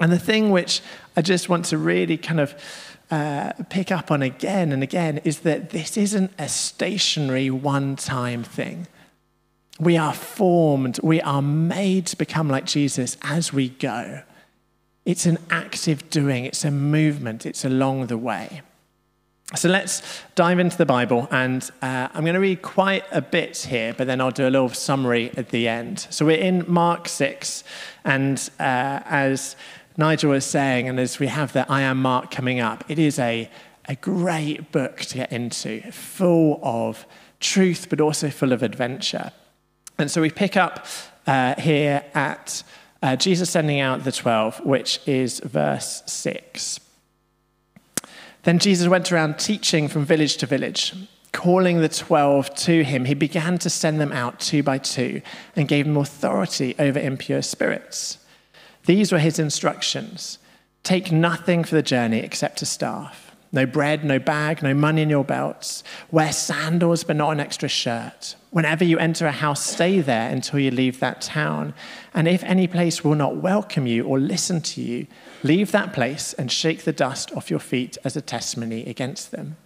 And 0.00 0.10
the 0.10 0.18
thing 0.18 0.50
which 0.50 0.80
I 1.16 1.22
just 1.22 1.48
want 1.48 1.66
to 1.66 1.78
really 1.78 2.16
kind 2.16 2.40
of 2.40 2.54
uh, 3.10 3.52
pick 3.68 3.92
up 3.92 4.10
on 4.10 4.22
again 4.22 4.72
and 4.72 4.82
again 4.82 5.18
is 5.18 5.40
that 5.40 5.70
this 5.70 5.96
isn't 5.96 6.32
a 6.38 6.48
stationary 6.48 7.50
one 7.50 7.96
time 7.96 8.42
thing. 8.42 8.86
We 9.78 9.96
are 9.96 10.14
formed, 10.14 10.98
we 11.02 11.20
are 11.20 11.42
made 11.42 12.06
to 12.06 12.16
become 12.16 12.48
like 12.48 12.64
Jesus 12.64 13.16
as 13.22 13.52
we 13.52 13.68
go. 13.68 14.22
It's 15.04 15.26
an 15.26 15.38
active 15.50 16.08
doing, 16.08 16.44
it's 16.44 16.64
a 16.64 16.70
movement, 16.70 17.44
it's 17.44 17.64
along 17.64 18.06
the 18.06 18.18
way. 18.18 18.62
So 19.54 19.68
let's 19.68 20.02
dive 20.34 20.58
into 20.58 20.78
the 20.78 20.86
Bible, 20.86 21.28
and 21.30 21.62
uh, 21.82 22.08
I'm 22.14 22.24
going 22.24 22.34
to 22.34 22.40
read 22.40 22.62
quite 22.62 23.04
a 23.10 23.20
bit 23.20 23.58
here, 23.58 23.92
but 23.92 24.06
then 24.06 24.18
I'll 24.18 24.30
do 24.30 24.48
a 24.48 24.50
little 24.50 24.70
summary 24.70 25.30
at 25.36 25.50
the 25.50 25.68
end. 25.68 26.06
So 26.08 26.24
we're 26.24 26.38
in 26.38 26.64
Mark 26.66 27.06
6, 27.06 27.62
and 28.04 28.38
uh, 28.58 29.00
as 29.04 29.54
Nigel 29.98 30.30
was 30.30 30.46
saying, 30.46 30.88
and 30.88 30.98
as 30.98 31.18
we 31.18 31.26
have 31.26 31.52
the 31.52 31.70
I 31.70 31.82
Am 31.82 32.00
Mark 32.00 32.30
coming 32.30 32.60
up, 32.60 32.82
it 32.88 32.98
is 32.98 33.18
a, 33.18 33.50
a 33.86 33.94
great 33.96 34.72
book 34.72 35.00
to 35.00 35.16
get 35.16 35.30
into, 35.30 35.82
full 35.92 36.58
of 36.62 37.04
truth, 37.38 37.88
but 37.90 38.00
also 38.00 38.30
full 38.30 38.52
of 38.52 38.62
adventure. 38.62 39.32
And 39.98 40.10
so 40.10 40.22
we 40.22 40.30
pick 40.30 40.56
up 40.56 40.86
uh, 41.26 41.60
here 41.60 42.02
at 42.14 42.62
uh, 43.02 43.16
Jesus 43.16 43.50
sending 43.50 43.80
out 43.80 44.04
the 44.04 44.12
12, 44.12 44.64
which 44.64 45.00
is 45.06 45.40
verse 45.40 46.02
6. 46.06 46.80
Then 48.42 48.58
Jesus 48.58 48.88
went 48.88 49.12
around 49.12 49.38
teaching 49.38 49.88
from 49.88 50.04
village 50.04 50.36
to 50.38 50.46
village. 50.46 50.94
Calling 51.32 51.80
the 51.80 51.88
twelve 51.88 52.54
to 52.56 52.84
him, 52.84 53.06
he 53.06 53.14
began 53.14 53.58
to 53.58 53.70
send 53.70 54.00
them 54.00 54.12
out 54.12 54.40
two 54.40 54.62
by 54.62 54.78
two 54.78 55.22
and 55.56 55.68
gave 55.68 55.86
them 55.86 55.96
authority 55.96 56.74
over 56.78 56.98
impure 56.98 57.42
spirits. 57.42 58.18
These 58.84 59.12
were 59.12 59.18
his 59.18 59.38
instructions 59.38 60.38
Take 60.82 61.12
nothing 61.12 61.62
for 61.64 61.74
the 61.74 61.82
journey 61.82 62.18
except 62.18 62.62
a 62.62 62.66
staff. 62.66 63.31
No 63.52 63.66
bread, 63.66 64.04
no 64.04 64.18
bag, 64.18 64.62
no 64.62 64.72
money 64.72 65.02
in 65.02 65.10
your 65.10 65.24
belts. 65.24 65.84
Wear 66.10 66.32
sandals, 66.32 67.04
but 67.04 67.16
not 67.16 67.30
an 67.30 67.40
extra 67.40 67.68
shirt. 67.68 68.34
Whenever 68.50 68.84
you 68.84 68.98
enter 68.98 69.26
a 69.26 69.32
house, 69.32 69.64
stay 69.64 70.00
there 70.00 70.30
until 70.30 70.58
you 70.58 70.70
leave 70.70 71.00
that 71.00 71.20
town. 71.20 71.74
And 72.14 72.26
if 72.26 72.42
any 72.44 72.66
place 72.66 73.04
will 73.04 73.14
not 73.14 73.36
welcome 73.36 73.86
you 73.86 74.04
or 74.04 74.18
listen 74.18 74.60
to 74.62 74.80
you, 74.82 75.06
Leave 75.42 75.72
that 75.72 75.92
place 75.92 76.32
and 76.34 76.52
shake 76.52 76.84
the 76.84 76.92
dust 76.92 77.32
off 77.32 77.50
your 77.50 77.58
feet 77.58 77.98
as 78.04 78.16
a 78.16 78.20
testimony 78.20 78.84
against 78.86 79.32
them. 79.32 79.56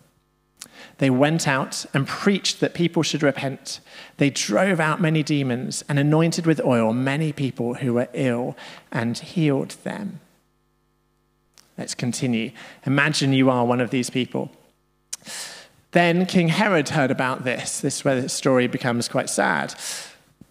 They 0.98 1.10
went 1.10 1.46
out 1.46 1.84
and 1.92 2.08
preached 2.08 2.60
that 2.60 2.72
people 2.72 3.02
should 3.02 3.22
repent. 3.22 3.80
They 4.16 4.30
drove 4.30 4.80
out 4.80 5.00
many 5.00 5.22
demons 5.22 5.84
and 5.88 5.98
anointed 5.98 6.46
with 6.46 6.64
oil 6.64 6.94
many 6.94 7.32
people 7.32 7.74
who 7.74 7.94
were 7.94 8.08
ill 8.14 8.56
and 8.90 9.18
healed 9.18 9.70
them. 9.84 10.20
Let's 11.78 11.94
continue. 11.94 12.52
Imagine 12.84 13.32
you 13.32 13.50
are 13.50 13.64
one 13.64 13.80
of 13.80 13.90
these 13.90 14.10
people. 14.10 14.50
Then 15.92 16.26
King 16.26 16.48
Herod 16.48 16.90
heard 16.90 17.10
about 17.10 17.44
this. 17.44 17.80
This 17.80 17.98
is 17.98 18.04
where 18.04 18.20
the 18.20 18.28
story 18.28 18.66
becomes 18.66 19.08
quite 19.08 19.30
sad. 19.30 19.74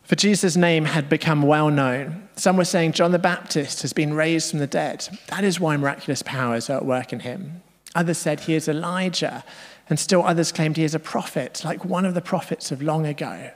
For 0.03 0.15
Jesus' 0.15 0.55
name 0.55 0.85
had 0.85 1.09
become 1.09 1.41
well 1.41 1.71
known. 1.71 2.29
Some 2.35 2.57
were 2.57 2.65
saying 2.65 2.91
John 2.91 3.11
the 3.11 3.19
Baptist 3.19 3.81
has 3.81 3.91
been 3.91 4.13
raised 4.13 4.51
from 4.51 4.59
the 4.59 4.67
dead. 4.67 5.07
That 5.29 5.43
is 5.43 5.59
why 5.59 5.77
miraculous 5.77 6.21
powers 6.21 6.69
are 6.69 6.77
at 6.77 6.85
work 6.85 7.11
in 7.11 7.21
him. 7.21 7.63
Others 7.95 8.19
said 8.19 8.41
he 8.41 8.53
is 8.53 8.67
Elijah, 8.67 9.43
and 9.89 9.99
still 9.99 10.23
others 10.23 10.51
claimed 10.51 10.77
he 10.77 10.83
is 10.83 10.93
a 10.93 10.99
prophet, 10.99 11.63
like 11.65 11.85
one 11.85 12.05
of 12.05 12.13
the 12.13 12.21
prophets 12.21 12.71
of 12.71 12.83
long 12.83 13.05
ago. 13.05 13.51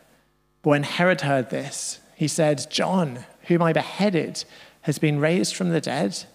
But 0.64 0.70
when 0.70 0.84
Herod 0.84 1.22
heard 1.22 1.50
this, 1.50 2.00
he 2.16 2.28
said, 2.28 2.66
John, 2.70 3.26
whom 3.44 3.62
I 3.62 3.74
beheaded, 3.74 4.44
has 4.82 4.98
been 4.98 5.20
raised 5.20 5.56
from 5.56 5.70
the 5.70 5.82
dead. 5.82 6.26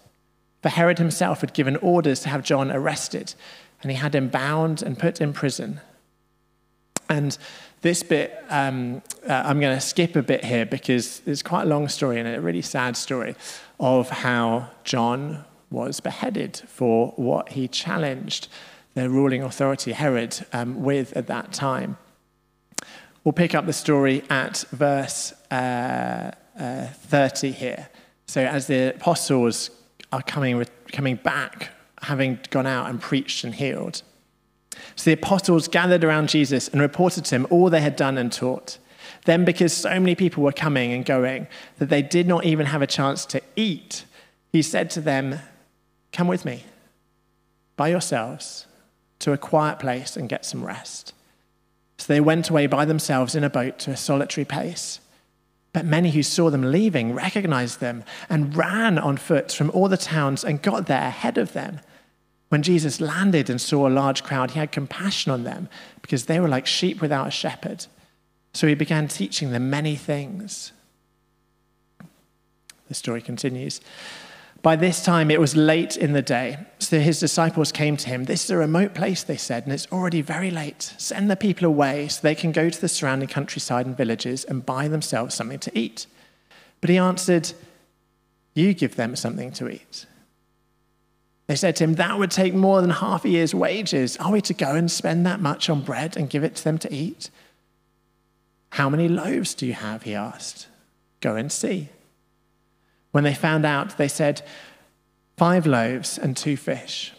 For 0.65 0.71
Herod 0.71 0.99
himself 0.99 1.43
had 1.43 1.53
given 1.53 1.77
orders 1.77 2.21
to 2.21 2.31
have 2.31 2.43
John 2.43 2.73
arrested, 2.73 3.35
and 3.83 3.91
he 3.91 3.99
had 3.99 4.15
him 4.15 4.29
bound 4.29 4.81
and 4.81 4.99
put 4.99 5.21
in 5.21 5.35
prison. 5.35 5.83
And 7.07 7.37
this 7.83 8.03
bit, 8.03 8.43
um, 8.49 9.03
uh, 9.29 9.43
I'm 9.45 9.61
going 9.61 9.77
to 9.77 9.81
skip 9.83 10.17
a 10.17 10.23
bit 10.23 10.43
here 10.43 10.65
because 10.65 11.21
it's 11.27 11.43
quite 11.43 11.65
a 11.65 11.67
long 11.67 11.89
story 11.89 12.19
and 12.19 12.27
a 12.27 12.41
really 12.41 12.63
sad 12.63 12.97
story 12.97 13.37
of 13.79 14.09
how 14.09 14.71
John 14.85 15.45
was 15.69 16.01
beheaded 16.01 16.63
for 16.67 17.09
what 17.17 17.51
he 17.51 17.69
challenged 17.69 18.49
the 18.95 19.11
ruling 19.11 19.43
authority, 19.43 19.93
Herod, 19.93 20.47
um, 20.55 20.83
with 20.83 21.15
at 21.15 21.27
that 21.27 21.53
time. 21.53 21.99
We'll 23.23 23.35
pick 23.35 23.55
up 23.55 23.67
the 23.67 23.75
story 23.75 24.25
at 24.31 24.65
verse 24.71 25.35
uh, 25.51 26.31
uh, 26.59 26.87
30 26.87 27.51
here. 27.51 27.91
So, 28.27 28.41
as 28.41 28.67
the 28.67 28.95
apostles 28.95 29.69
are 30.15 30.23
coming, 30.23 30.65
coming 30.93 31.17
back, 31.17 31.71
having 32.03 32.39
gone 32.51 32.67
out 32.67 32.89
and 32.91 33.01
preached 33.01 33.45
and 33.45 33.55
healed, 33.55 34.03
so 34.97 35.11
the 35.11 35.15
apostles 35.15 35.69
gathered 35.69 36.05
around 36.05 36.29
Jesus 36.29 36.69
and 36.69 36.81
reported 36.81 37.25
to 37.27 37.35
him 37.35 37.47
all 37.51 37.71
they 37.71 37.81
had 37.81 37.97
done 37.97 38.19
and 38.19 38.33
taught. 38.33 38.79
Then, 39.25 39.45
because 39.45 39.73
so 39.73 39.89
many 40.01 40.15
people 40.15 40.43
were 40.43 40.53
coming 40.53 40.93
and 40.93 41.05
going 41.05 41.47
that 41.79 41.89
they 41.89 42.03
did 42.03 42.27
not 42.27 42.45
even 42.45 42.67
have 42.67 42.83
a 42.83 42.87
chance 42.87 43.25
to 43.27 43.43
eat, 43.57 44.05
he 44.53 44.63
said 44.63 44.91
to 44.91 45.01
them, 45.01 45.39
Come 46.13 46.29
with 46.29 46.45
me 46.45 46.65
by 47.77 47.89
yourselves 47.89 48.67
to 49.21 49.33
a 49.33 49.39
quiet 49.39 49.79
place 49.79 50.17
and 50.17 50.29
get 50.29 50.45
some 50.45 50.65
rest. 50.65 51.13
So 51.99 52.13
they 52.13 52.21
went 52.21 52.51
away 52.51 52.67
by 52.67 52.85
themselves 52.85 53.35
in 53.35 53.45
a 53.45 53.51
boat 53.51 53.79
to 53.81 53.91
a 53.91 53.97
solitary 53.97 54.45
place. 54.45 55.01
But 55.75 55.85
many 55.85 56.13
who 56.13 56.23
saw 56.23 56.51
them 56.51 56.71
leaving 56.73 57.15
recognized 57.15 57.81
them 57.81 58.05
and 58.31 58.57
ran 58.57 58.97
on 58.97 59.19
foot 59.19 59.53
from 59.53 59.71
all 59.71 59.89
the 59.89 59.99
towns 59.99 60.45
and 60.45 60.63
got 60.63 60.87
there 60.87 61.03
ahead 61.03 61.37
of 61.37 61.53
them. 61.53 61.81
When 62.49 62.63
Jesus 62.63 63.01
landed 63.01 63.51
and 63.51 63.61
saw 63.61 63.89
a 63.89 63.91
large 63.91 64.23
crowd, 64.23 64.53
he 64.53 64.61
had 64.61 64.71
compassion 64.71 65.33
on 65.33 65.43
them 65.43 65.69
because 66.01 66.27
they 66.27 66.39
were 66.39 66.49
like 66.49 66.67
sheep 66.67 67.03
without 67.03 67.27
a 67.27 67.33
shepherd. 67.33 67.87
So 68.53 68.69
he 68.69 68.75
began 68.75 69.09
teaching 69.09 69.51
them 69.51 69.69
many 69.69 69.97
things. 69.97 70.73
The 72.87 72.95
story 72.95 73.21
continues. 73.21 73.81
By 74.63 74.77
this 74.77 75.05
time, 75.05 75.29
it 75.29 75.41
was 75.41 75.57
late 75.57 75.97
in 75.97 76.13
the 76.13 76.23
day. 76.23 76.59
So 76.85 77.01
his 77.01 77.19
disciples 77.19 77.73
came 77.73 77.97
to 77.97 78.09
him. 78.09 78.25
This 78.25 78.45
is 78.45 78.51
a 78.51 78.59
remote 78.59 78.95
place, 78.95 79.23
they 79.23 79.39
said, 79.39 79.65
and 79.65 79.73
it's 79.73 79.91
already 79.91 80.21
very 80.21 80.51
late. 80.51 80.93
Send 80.99 81.31
the 81.31 81.35
people 81.35 81.67
away 81.67 82.09
so 82.09 82.21
they 82.21 82.35
can 82.35 82.53
go 82.53 82.69
to 82.69 82.79
the 82.79 82.91
surrounding 82.91 83.29
countryside 83.29 83.87
and 83.87 83.97
villages 83.97 84.45
and 84.45 84.67
buy 84.67 84.89
themselves 84.89 85.35
something 85.35 85.59
to 85.61 85.79
eat. 85.79 86.07
But 86.83 86.91
he 86.91 86.99
answered, 86.99 87.53
You 88.53 88.75
give 88.75 88.97
them 88.97 89.17
something 89.17 89.51
to 89.53 89.71
eat. 89.71 90.05
They 91.47 91.57
said 91.57 91.75
to 91.77 91.85
him, 91.85 91.95
That 91.95 92.19
would 92.19 92.31
take 92.31 92.53
more 92.53 92.83
than 92.83 92.91
half 92.91 93.25
a 93.25 93.31
year's 93.31 93.55
wages. 93.55 94.19
Are 94.19 94.31
we 94.31 94.43
to 94.43 94.53
go 94.53 94.75
and 94.75 94.91
spend 94.91 95.25
that 95.25 95.41
much 95.41 95.71
on 95.71 95.81
bread 95.81 96.19
and 96.19 96.29
give 96.29 96.45
it 96.45 96.55
to 96.57 96.65
them 96.65 96.77
to 96.79 96.93
eat? 96.93 97.31
How 98.71 98.91
many 98.91 99.09
loaves 99.09 99.55
do 99.55 99.65
you 99.67 99.73
have? 99.73 100.03
He 100.03 100.15
asked. 100.15 100.67
Go 101.23 101.35
and 101.35 101.51
see. 101.51 101.89
When 103.13 103.25
they 103.25 103.35
found 103.35 103.65
out, 103.65 103.97
they 103.97 104.09
said, 104.09 104.43
Five 105.37 105.67
loaves 105.67 106.19
and 106.19 106.37
two 106.37 106.57
fish. 106.57 107.13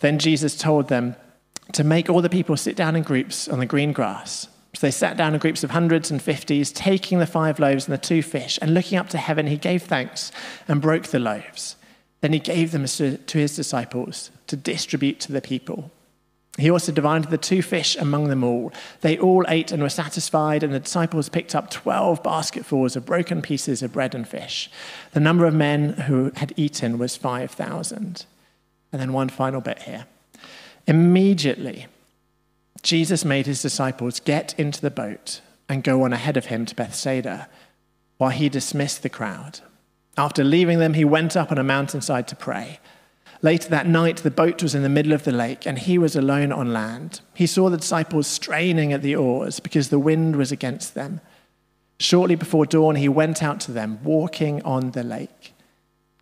Then 0.00 0.18
Jesus 0.18 0.56
told 0.56 0.88
them 0.88 1.16
to 1.72 1.84
make 1.84 2.08
all 2.08 2.22
the 2.22 2.28
people 2.28 2.56
sit 2.56 2.76
down 2.76 2.96
in 2.96 3.02
groups 3.02 3.48
on 3.48 3.58
the 3.58 3.66
green 3.66 3.92
grass. 3.92 4.48
So 4.74 4.86
they 4.86 4.90
sat 4.90 5.16
down 5.16 5.34
in 5.34 5.40
groups 5.40 5.62
of 5.62 5.70
hundreds 5.70 6.10
and 6.10 6.20
fifties, 6.20 6.72
taking 6.72 7.18
the 7.18 7.26
five 7.26 7.60
loaves 7.60 7.86
and 7.86 7.92
the 7.92 7.98
two 7.98 8.22
fish, 8.22 8.58
and 8.60 8.74
looking 8.74 8.98
up 8.98 9.08
to 9.10 9.18
heaven, 9.18 9.46
he 9.46 9.56
gave 9.56 9.84
thanks 9.84 10.32
and 10.66 10.82
broke 10.82 11.04
the 11.04 11.20
loaves. 11.20 11.76
Then 12.22 12.32
he 12.32 12.38
gave 12.38 12.72
them 12.72 12.86
to 12.86 13.38
his 13.38 13.54
disciples 13.54 14.30
to 14.46 14.56
distribute 14.56 15.20
to 15.20 15.32
the 15.32 15.40
people. 15.40 15.90
He 16.56 16.70
also 16.70 16.92
divided 16.92 17.30
the 17.30 17.38
two 17.38 17.62
fish 17.62 17.96
among 17.96 18.28
them 18.28 18.44
all. 18.44 18.72
They 19.00 19.18
all 19.18 19.44
ate 19.48 19.72
and 19.72 19.82
were 19.82 19.88
satisfied, 19.88 20.62
and 20.62 20.72
the 20.72 20.78
disciples 20.78 21.28
picked 21.28 21.54
up 21.54 21.68
12 21.68 22.22
basketfuls 22.22 22.94
of 22.94 23.04
broken 23.04 23.42
pieces 23.42 23.82
of 23.82 23.92
bread 23.92 24.14
and 24.14 24.26
fish. 24.26 24.70
The 25.12 25.20
number 25.20 25.46
of 25.46 25.54
men 25.54 25.94
who 25.94 26.30
had 26.36 26.52
eaten 26.56 26.98
was 26.98 27.16
5,000. 27.16 28.24
And 28.92 29.02
then 29.02 29.12
one 29.12 29.28
final 29.28 29.60
bit 29.60 29.82
here. 29.82 30.06
Immediately, 30.86 31.88
Jesus 32.82 33.24
made 33.24 33.46
his 33.46 33.62
disciples 33.62 34.20
get 34.20 34.54
into 34.56 34.80
the 34.80 34.90
boat 34.90 35.40
and 35.68 35.82
go 35.82 36.02
on 36.02 36.12
ahead 36.12 36.36
of 36.36 36.46
him 36.46 36.66
to 36.66 36.74
Bethsaida 36.74 37.48
while 38.18 38.30
he 38.30 38.48
dismissed 38.48 39.02
the 39.02 39.08
crowd. 39.08 39.60
After 40.16 40.44
leaving 40.44 40.78
them, 40.78 40.94
he 40.94 41.04
went 41.04 41.36
up 41.36 41.50
on 41.50 41.58
a 41.58 41.64
mountainside 41.64 42.28
to 42.28 42.36
pray. 42.36 42.78
Later 43.44 43.68
that 43.68 43.86
night, 43.86 44.16
the 44.16 44.30
boat 44.30 44.62
was 44.62 44.74
in 44.74 44.82
the 44.82 44.88
middle 44.88 45.12
of 45.12 45.24
the 45.24 45.30
lake, 45.30 45.66
and 45.66 45.78
he 45.78 45.98
was 45.98 46.16
alone 46.16 46.50
on 46.50 46.72
land. 46.72 47.20
He 47.34 47.46
saw 47.46 47.68
the 47.68 47.76
disciples 47.76 48.26
straining 48.26 48.90
at 48.90 49.02
the 49.02 49.14
oars 49.14 49.60
because 49.60 49.90
the 49.90 49.98
wind 49.98 50.36
was 50.36 50.50
against 50.50 50.94
them. 50.94 51.20
Shortly 52.00 52.36
before 52.36 52.64
dawn, 52.64 52.96
he 52.96 53.06
went 53.06 53.42
out 53.42 53.60
to 53.60 53.70
them, 53.70 54.02
walking 54.02 54.62
on 54.62 54.92
the 54.92 55.04
lake. 55.04 55.52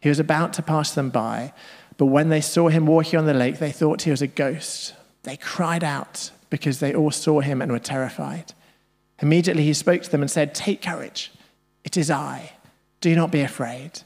He 0.01 0.09
was 0.09 0.19
about 0.19 0.53
to 0.55 0.63
pass 0.63 0.97
them 0.97 1.11
by, 1.11 1.53
but 1.97 2.07
when 2.07 2.29
they 2.29 2.41
saw 2.41 2.71
him 2.71 2.87
walking 2.87 3.21
on 3.21 3.27
the 3.27 3.35
lake, 3.35 3.61
they 3.61 3.71
thought 3.71 4.03
he 4.03 4.11
was 4.11 4.21
a 4.23 4.27
ghost. 4.27 4.95
They 5.23 5.37
cried 5.37 5.85
out 5.85 6.33
because 6.51 6.81
they 6.81 6.93
all 6.93 7.13
saw 7.13 7.39
him 7.39 7.63
and 7.63 7.71
were 7.71 7.79
terrified. 7.79 8.53
Immediately 9.21 9.63
he 9.63 9.75
spoke 9.75 10.03
to 10.03 10.11
them 10.11 10.23
and 10.23 10.31
said, 10.31 10.57
Take 10.57 10.83
courage, 10.83 11.31
it 11.85 11.97
is 11.97 12.11
I. 12.11 12.55
Do 13.01 13.15
not 13.15 13.31
be 13.31 13.43
afraid. 13.43 14.01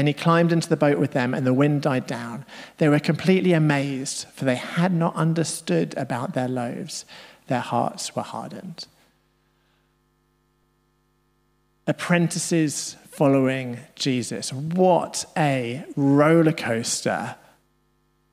Then 0.00 0.06
he 0.06 0.14
climbed 0.14 0.50
into 0.50 0.66
the 0.66 0.78
boat 0.78 0.98
with 0.98 1.10
them, 1.10 1.34
and 1.34 1.46
the 1.46 1.52
wind 1.52 1.82
died 1.82 2.06
down. 2.06 2.46
They 2.78 2.88
were 2.88 2.98
completely 2.98 3.52
amazed, 3.52 4.26
for 4.28 4.46
they 4.46 4.56
had 4.56 4.94
not 4.94 5.14
understood 5.14 5.92
about 5.98 6.32
their 6.32 6.48
loaves. 6.48 7.04
Their 7.48 7.60
hearts 7.60 8.16
were 8.16 8.22
hardened. 8.22 8.86
Apprentices 11.86 12.96
following 13.10 13.80
Jesus. 13.94 14.54
What 14.54 15.26
a 15.36 15.84
roller 15.96 16.52
coaster 16.52 17.36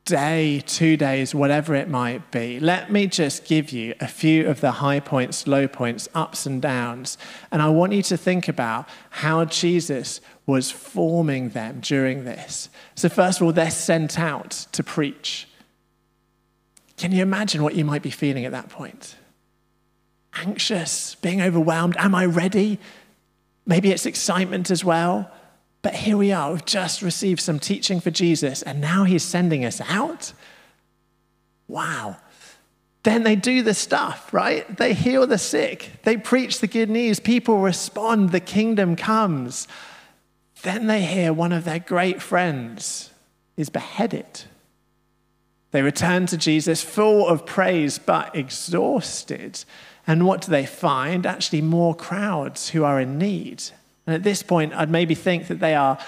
day, 0.07 0.63
two 0.65 0.95
days, 0.95 1.35
whatever 1.35 1.75
it 1.75 1.89
might 1.89 2.31
be, 2.31 2.61
let 2.61 2.89
me 2.89 3.07
just 3.07 3.43
give 3.43 3.73
you 3.73 3.93
a 3.99 4.07
few 4.07 4.47
of 4.47 4.61
the 4.61 4.71
high 4.71 5.01
points, 5.01 5.45
low 5.47 5.67
points, 5.67 6.07
ups 6.15 6.45
and 6.45 6.61
downs. 6.61 7.17
And 7.51 7.61
I 7.61 7.67
want 7.67 7.91
you 7.91 8.01
to 8.03 8.15
think 8.15 8.47
about 8.47 8.87
how 9.09 9.43
Jesus 9.43 10.21
was 10.47 10.71
forming 10.71 11.49
them 11.49 11.79
during 11.81 12.23
this. 12.23 12.69
So, 12.95 13.09
first 13.09 13.39
of 13.39 13.45
all, 13.45 13.53
they're 13.53 13.69
sent 13.69 14.17
out 14.17 14.51
to 14.71 14.81
preach. 14.81 15.47
Can 16.95 17.11
you 17.11 17.21
imagine 17.21 17.61
what 17.61 17.75
you 17.75 17.85
might 17.85 18.01
be 18.01 18.09
feeling 18.09 18.45
at 18.45 18.53
that 18.53 18.69
point? 18.69 19.15
Anxious, 20.33 21.15
being 21.15 21.41
overwhelmed. 21.41 21.95
Am 21.99 22.15
I 22.15 22.25
ready? 22.25 22.79
Maybe 23.65 23.91
it's 23.91 24.05
excitement 24.05 24.71
as 24.71 24.83
well. 24.83 25.29
But 25.81 25.93
here 25.93 26.17
we 26.17 26.31
are, 26.31 26.51
we've 26.51 26.65
just 26.65 27.01
received 27.01 27.39
some 27.39 27.59
teaching 27.59 27.99
for 27.99 28.09
Jesus, 28.09 28.61
and 28.61 28.81
now 28.81 29.03
he's 29.03 29.23
sending 29.23 29.63
us 29.63 29.79
out. 29.81 30.33
Wow. 31.67 32.17
Then 33.03 33.23
they 33.23 33.35
do 33.35 33.61
the 33.61 33.73
stuff, 33.73 34.33
right? 34.33 34.75
They 34.75 34.93
heal 34.93 35.27
the 35.27 35.37
sick, 35.37 35.91
they 36.03 36.17
preach 36.17 36.59
the 36.59 36.67
good 36.67 36.89
news, 36.89 37.19
people 37.19 37.59
respond, 37.59 38.31
the 38.31 38.39
kingdom 38.39 38.95
comes. 38.95 39.67
Then 40.63 40.87
they 40.87 41.03
hear 41.03 41.33
one 41.33 41.51
of 41.51 41.65
their 41.65 41.79
great 41.79 42.21
friends 42.21 43.11
is 43.55 43.69
beheaded. 43.69 44.43
They 45.71 45.81
return 45.81 46.25
to 46.27 46.37
Jesus 46.37 46.81
full 46.81 47.27
of 47.27 47.45
praise 47.45 47.99
but 47.99 48.35
exhausted. 48.35 49.63
And 50.05 50.25
what 50.25 50.41
do 50.41 50.51
they 50.51 50.65
find? 50.65 51.25
Actually, 51.25 51.61
more 51.61 51.93
crowds 51.93 52.69
who 52.69 52.83
are 52.83 52.99
in 52.99 53.17
need. 53.17 53.63
And 54.05 54.15
at 54.15 54.23
this 54.23 54.41
point, 54.41 54.73
I'd 54.73 54.89
maybe 54.89 55.15
think 55.15 55.47
that 55.47 55.59
they 55.59 55.75
are, 55.75 55.99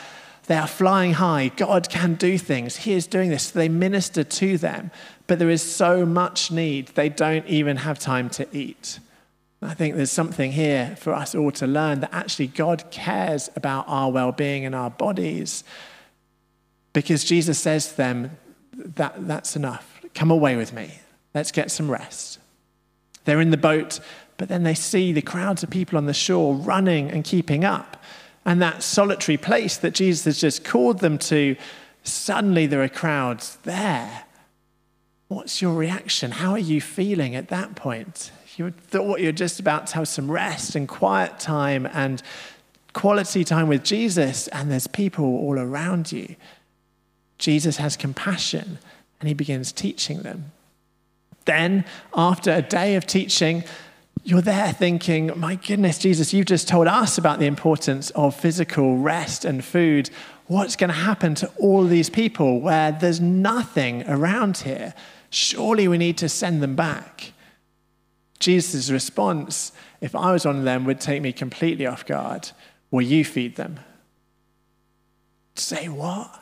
they 0.47 0.55
are 0.55 0.67
flying 0.67 1.13
high. 1.13 1.49
God 1.49 1.89
can 1.89 2.13
do 2.13 2.37
things. 2.37 2.77
He 2.77 2.93
is 2.93 3.07
doing 3.07 3.29
this. 3.29 3.47
So 3.47 3.59
they 3.59 3.67
minister 3.67 4.23
to 4.23 4.57
them. 4.57 4.91
But 5.27 5.37
there 5.37 5.49
is 5.49 5.61
so 5.61 6.05
much 6.05 6.49
need, 6.49 6.87
they 6.89 7.09
don't 7.09 7.45
even 7.45 7.77
have 7.77 7.99
time 7.99 8.29
to 8.31 8.47
eat. 8.55 8.99
I 9.61 9.73
think 9.73 9.95
there's 9.95 10.11
something 10.11 10.53
here 10.53 10.95
for 10.97 11.13
us 11.13 11.35
all 11.35 11.51
to 11.51 11.67
learn 11.67 11.99
that 11.99 12.13
actually 12.13 12.47
God 12.47 12.85
cares 12.91 13.49
about 13.55 13.85
our 13.87 14.11
well 14.11 14.31
being 14.31 14.65
and 14.65 14.73
our 14.73 14.89
bodies. 14.89 15.63
Because 16.93 17.23
Jesus 17.23 17.59
says 17.59 17.89
to 17.89 17.97
them, 17.97 18.37
that, 18.73 19.27
That's 19.27 19.55
enough. 19.55 20.01
Come 20.15 20.31
away 20.31 20.55
with 20.55 20.73
me. 20.73 20.99
Let's 21.33 21.51
get 21.51 21.71
some 21.71 21.91
rest. 21.91 22.39
They're 23.25 23.41
in 23.41 23.51
the 23.51 23.57
boat 23.57 23.99
but 24.39 24.47
then 24.47 24.63
they 24.63 24.73
see 24.73 25.11
the 25.11 25.21
crowds 25.21 25.63
of 25.63 25.69
people 25.69 25.97
on 25.97 26.05
the 26.05 26.13
shore 26.13 26.55
running 26.55 27.11
and 27.11 27.25
keeping 27.25 27.65
up. 27.65 28.01
And 28.45 28.61
that 28.61 28.81
solitary 28.81 29.35
place 29.35 29.75
that 29.77 29.93
Jesus 29.93 30.23
has 30.23 30.39
just 30.39 30.63
called 30.63 30.99
them 30.99 31.17
to, 31.19 31.57
suddenly 32.03 32.65
there 32.65 32.81
are 32.81 32.89
crowds 32.89 33.57
there. 33.63 34.23
What's 35.27 35.61
your 35.61 35.73
reaction? 35.73 36.31
How 36.31 36.51
are 36.51 36.57
you 36.57 36.79
feeling 36.79 37.35
at 37.35 37.49
that 37.49 37.75
point? 37.75 38.31
You 38.59 38.71
thought 38.71 39.21
you're 39.21 39.31
just 39.31 39.61
about 39.61 39.87
to 39.87 39.95
have 39.95 40.09
some 40.09 40.29
rest 40.29 40.75
and 40.75 40.85
quiet 40.85 41.39
time 41.39 41.87
and 41.93 42.21
quality 42.91 43.45
time 43.45 43.69
with 43.69 43.85
Jesus, 43.85 44.49
and 44.49 44.69
there's 44.69 44.85
people 44.85 45.23
all 45.23 45.57
around 45.57 46.11
you. 46.11 46.35
Jesus 47.37 47.77
has 47.77 47.95
compassion 47.95 48.77
and 49.21 49.29
he 49.29 49.33
begins 49.33 49.71
teaching 49.71 50.23
them. 50.23 50.51
Then, 51.45 51.85
after 52.13 52.51
a 52.51 52.61
day 52.61 52.95
of 52.95 53.07
teaching, 53.07 53.63
you're 54.25 54.41
there 54.41 54.73
thinking, 54.73 55.31
my 55.39 55.55
goodness, 55.55 55.97
Jesus, 55.97 56.33
you've 56.33 56.45
just 56.45 56.67
told 56.67 56.87
us 56.87 57.17
about 57.17 57.39
the 57.39 57.45
importance 57.45 58.09
of 58.09 58.35
physical 58.35 58.97
rest 58.97 59.45
and 59.45 59.63
food. 59.63 60.09
What's 60.47 60.75
going 60.75 60.89
to 60.89 60.93
happen 60.93 61.33
to 61.35 61.47
all 61.59 61.85
these 61.85 62.09
people 62.09 62.59
where 62.59 62.91
there's 62.91 63.21
nothing 63.21 64.05
around 64.09 64.57
here? 64.57 64.93
Surely 65.29 65.87
we 65.87 65.97
need 65.97 66.17
to 66.17 66.27
send 66.27 66.61
them 66.61 66.75
back. 66.75 67.31
Jesus' 68.39 68.89
response, 68.89 69.71
if 70.01 70.15
I 70.15 70.31
was 70.31 70.45
of 70.45 70.63
them, 70.63 70.85
would 70.85 71.01
take 71.01 71.21
me 71.21 71.33
completely 71.33 71.85
off 71.85 72.05
guard. 72.05 72.49
Will 72.91 73.01
you 73.01 73.25
feed 73.25 73.55
them? 73.55 73.79
Say 75.55 75.89
what? 75.89 76.39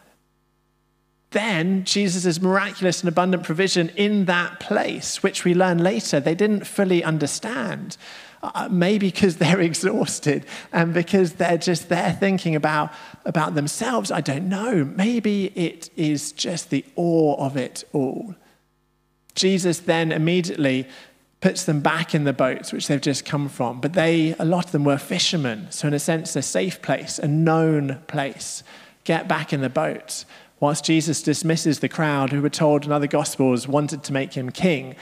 then 1.32 1.84
Jesus' 1.84 2.42
miraculous 2.42 3.02
and 3.02 3.10
abundant 3.10 3.44
provision 3.44 3.90
in 3.96 4.26
that 4.26 4.60
place, 4.60 5.22
which 5.22 5.44
we 5.44 5.54
learn 5.54 5.78
later, 5.78 6.20
they 6.20 6.36
didn't 6.36 6.66
fully 6.66 7.04
understand. 7.04 7.98
Uh, 8.42 8.68
maybe 8.72 9.10
because 9.10 9.38
they're 9.42 9.60
exhausted 9.60 10.46
and 10.72 10.94
because 10.94 11.34
they're 11.34 11.58
just 11.58 11.90
there 11.90 12.14
thinking 12.14 12.56
about, 12.56 12.92
about 13.26 13.56
themselves. 13.56 14.12
I 14.12 14.22
don't 14.22 14.48
know. 14.48 14.86
Maybe 14.86 15.52
it 15.56 15.90
is 15.96 16.32
just 16.32 16.70
the 16.70 16.86
awe 16.96 17.36
of 17.46 17.58
it 17.58 17.84
all. 17.94 18.36
Jesus 19.36 19.80
then 19.80 20.12
immediately 20.12 20.88
puts 21.39 21.65
them 21.65 21.82
back 21.82 22.15
in 22.15 22.23
the 22.23 22.34
boats 22.34 22.73
which 22.73 22.88
they've 22.88 23.02
just 23.02 23.26
come 23.26 23.47
from. 23.47 23.80
But 23.80 23.93
they, 23.93 24.36
a 24.39 24.45
lot 24.45 24.65
of 24.65 24.71
them 24.71 24.84
were 24.84 24.97
fishermen. 24.97 25.67
So, 25.69 25.88
in 25.88 25.93
a 25.93 26.00
sense, 26.00 26.36
a 26.36 26.41
safe 26.41 26.82
place, 26.82 27.19
a 27.19 27.28
known 27.28 28.02
place. 28.08 28.63
Get 29.04 29.28
back 29.28 29.54
in 29.54 29.62
the 29.62 29.69
boats 29.69 30.26
whilst 30.60 30.86
Jesus 30.86 31.21
dismisses 31.21 31.80
the 31.80 31.89
crowd 31.89 32.32
who 32.32 32.41
were 32.41 32.50
told 32.50 32.86
in 32.86 32.91
other 32.91 33.08
gospels 33.08 33.67
wanted 33.67 34.04
to 34.04 34.13
make 34.13 34.34
him 34.34 34.50
king 34.50 34.95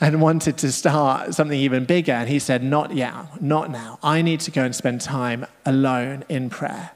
and 0.00 0.20
wanted 0.20 0.56
to 0.58 0.72
start 0.72 1.34
something 1.34 1.58
even 1.58 1.84
bigger. 1.84 2.12
And 2.12 2.28
he 2.28 2.38
said, 2.38 2.62
Not 2.62 2.94
yet, 2.94 3.42
not 3.42 3.70
now. 3.70 3.98
I 4.02 4.22
need 4.22 4.40
to 4.40 4.50
go 4.50 4.64
and 4.64 4.74
spend 4.74 5.00
time 5.00 5.46
alone 5.64 6.24
in 6.28 6.50
prayer. 6.50 6.92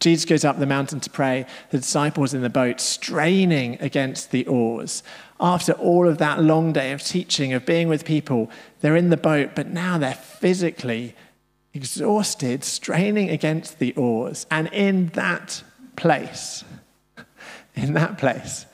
Jesus 0.00 0.24
goes 0.24 0.46
up 0.46 0.58
the 0.58 0.66
mountain 0.66 0.98
to 1.00 1.10
pray, 1.10 1.44
the 1.70 1.78
disciples 1.78 2.32
in 2.32 2.40
the 2.40 2.48
boat 2.48 2.80
straining 2.80 3.76
against 3.80 4.30
the 4.30 4.46
oars. 4.46 5.02
After 5.38 5.72
all 5.72 6.08
of 6.08 6.16
that 6.18 6.42
long 6.42 6.72
day 6.72 6.92
of 6.92 7.02
teaching, 7.02 7.52
of 7.52 7.66
being 7.66 7.86
with 7.86 8.06
people, 8.06 8.50
they're 8.80 8.96
in 8.96 9.10
the 9.10 9.18
boat, 9.18 9.50
but 9.54 9.68
now 9.68 9.98
they're 9.98 10.14
physically 10.14 11.14
exhausted, 11.74 12.64
straining 12.64 13.28
against 13.28 13.78
the 13.78 13.94
oars. 13.94 14.46
And 14.50 14.68
in 14.68 15.08
that 15.08 15.62
place, 15.96 16.64
in 17.74 17.92
that 17.92 18.16
place, 18.16 18.64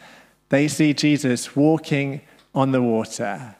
they 0.49 0.69
see 0.69 0.95
Jesus 0.95 1.57
walking 1.57 2.21
on 2.55 2.71
the 2.71 2.83
water 2.83 3.57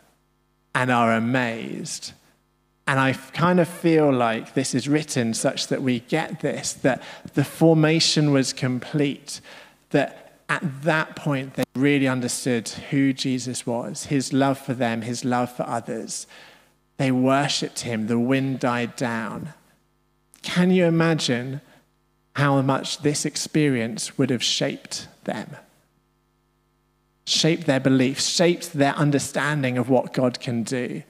and 0.73 0.91
are 0.91 1.13
amazed 1.13 2.13
and 2.87 3.01
I 3.01 3.13
kind 3.13 3.59
of 3.59 3.69
feel 3.69 4.13
like 4.13 4.55
this 4.55 4.75
is 4.75 4.89
written 4.89 5.35
such 5.35 5.67
that 5.69 5.83
we 5.83 6.01
get 6.01 6.41
this 6.41 6.73
that 6.73 7.03
the 7.35 7.45
formation 7.45 8.33
was 8.33 8.53
complete, 8.53 9.41
that 9.91 10.41
at 10.49 10.83
that 10.83 11.17
point 11.17 11.55
they 11.55 11.65
really 11.75 12.07
understood 12.07 12.69
who 12.69 13.13
Jesus 13.13 13.67
was, 13.67 14.05
his 14.05 14.33
love 14.33 14.59
for 14.59 14.75
them, 14.75 15.03
his 15.03 15.25
love 15.25 15.51
for 15.51 15.65
others. 15.65 16.29
They 16.97 17.11
worshipped 17.11 17.81
him, 17.81 18.07
the 18.07 18.19
wind 18.19 18.61
died 18.61 18.95
down. 18.95 19.53
Can 20.43 20.71
you 20.71 20.85
imagine 20.85 21.61
how 22.37 22.63
much 22.63 22.99
this 22.99 23.25
experience 23.25 24.17
would 24.17 24.31
have 24.31 24.45
shaped 24.45 25.09
them? 25.25 25.57
Shaped 27.25 27.67
their 27.67 27.81
beliefs, 27.81 28.29
shaped 28.29 28.73
their 28.75 28.95
understanding 28.95 29.77
of 29.77 29.91
what 29.91 30.13
God 30.13 30.39
can 30.39 30.63
do. 30.63 31.03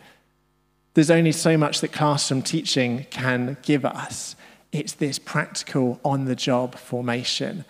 There's 0.96 1.10
only 1.10 1.32
so 1.32 1.58
much 1.58 1.82
that 1.82 1.92
classroom 1.92 2.40
teaching 2.40 3.06
can 3.10 3.58
give 3.60 3.84
us. 3.84 4.34
It's 4.72 4.94
this 4.94 5.18
practical, 5.18 6.00
on 6.02 6.24
the 6.24 6.34
job 6.34 6.74
formation 6.74 7.66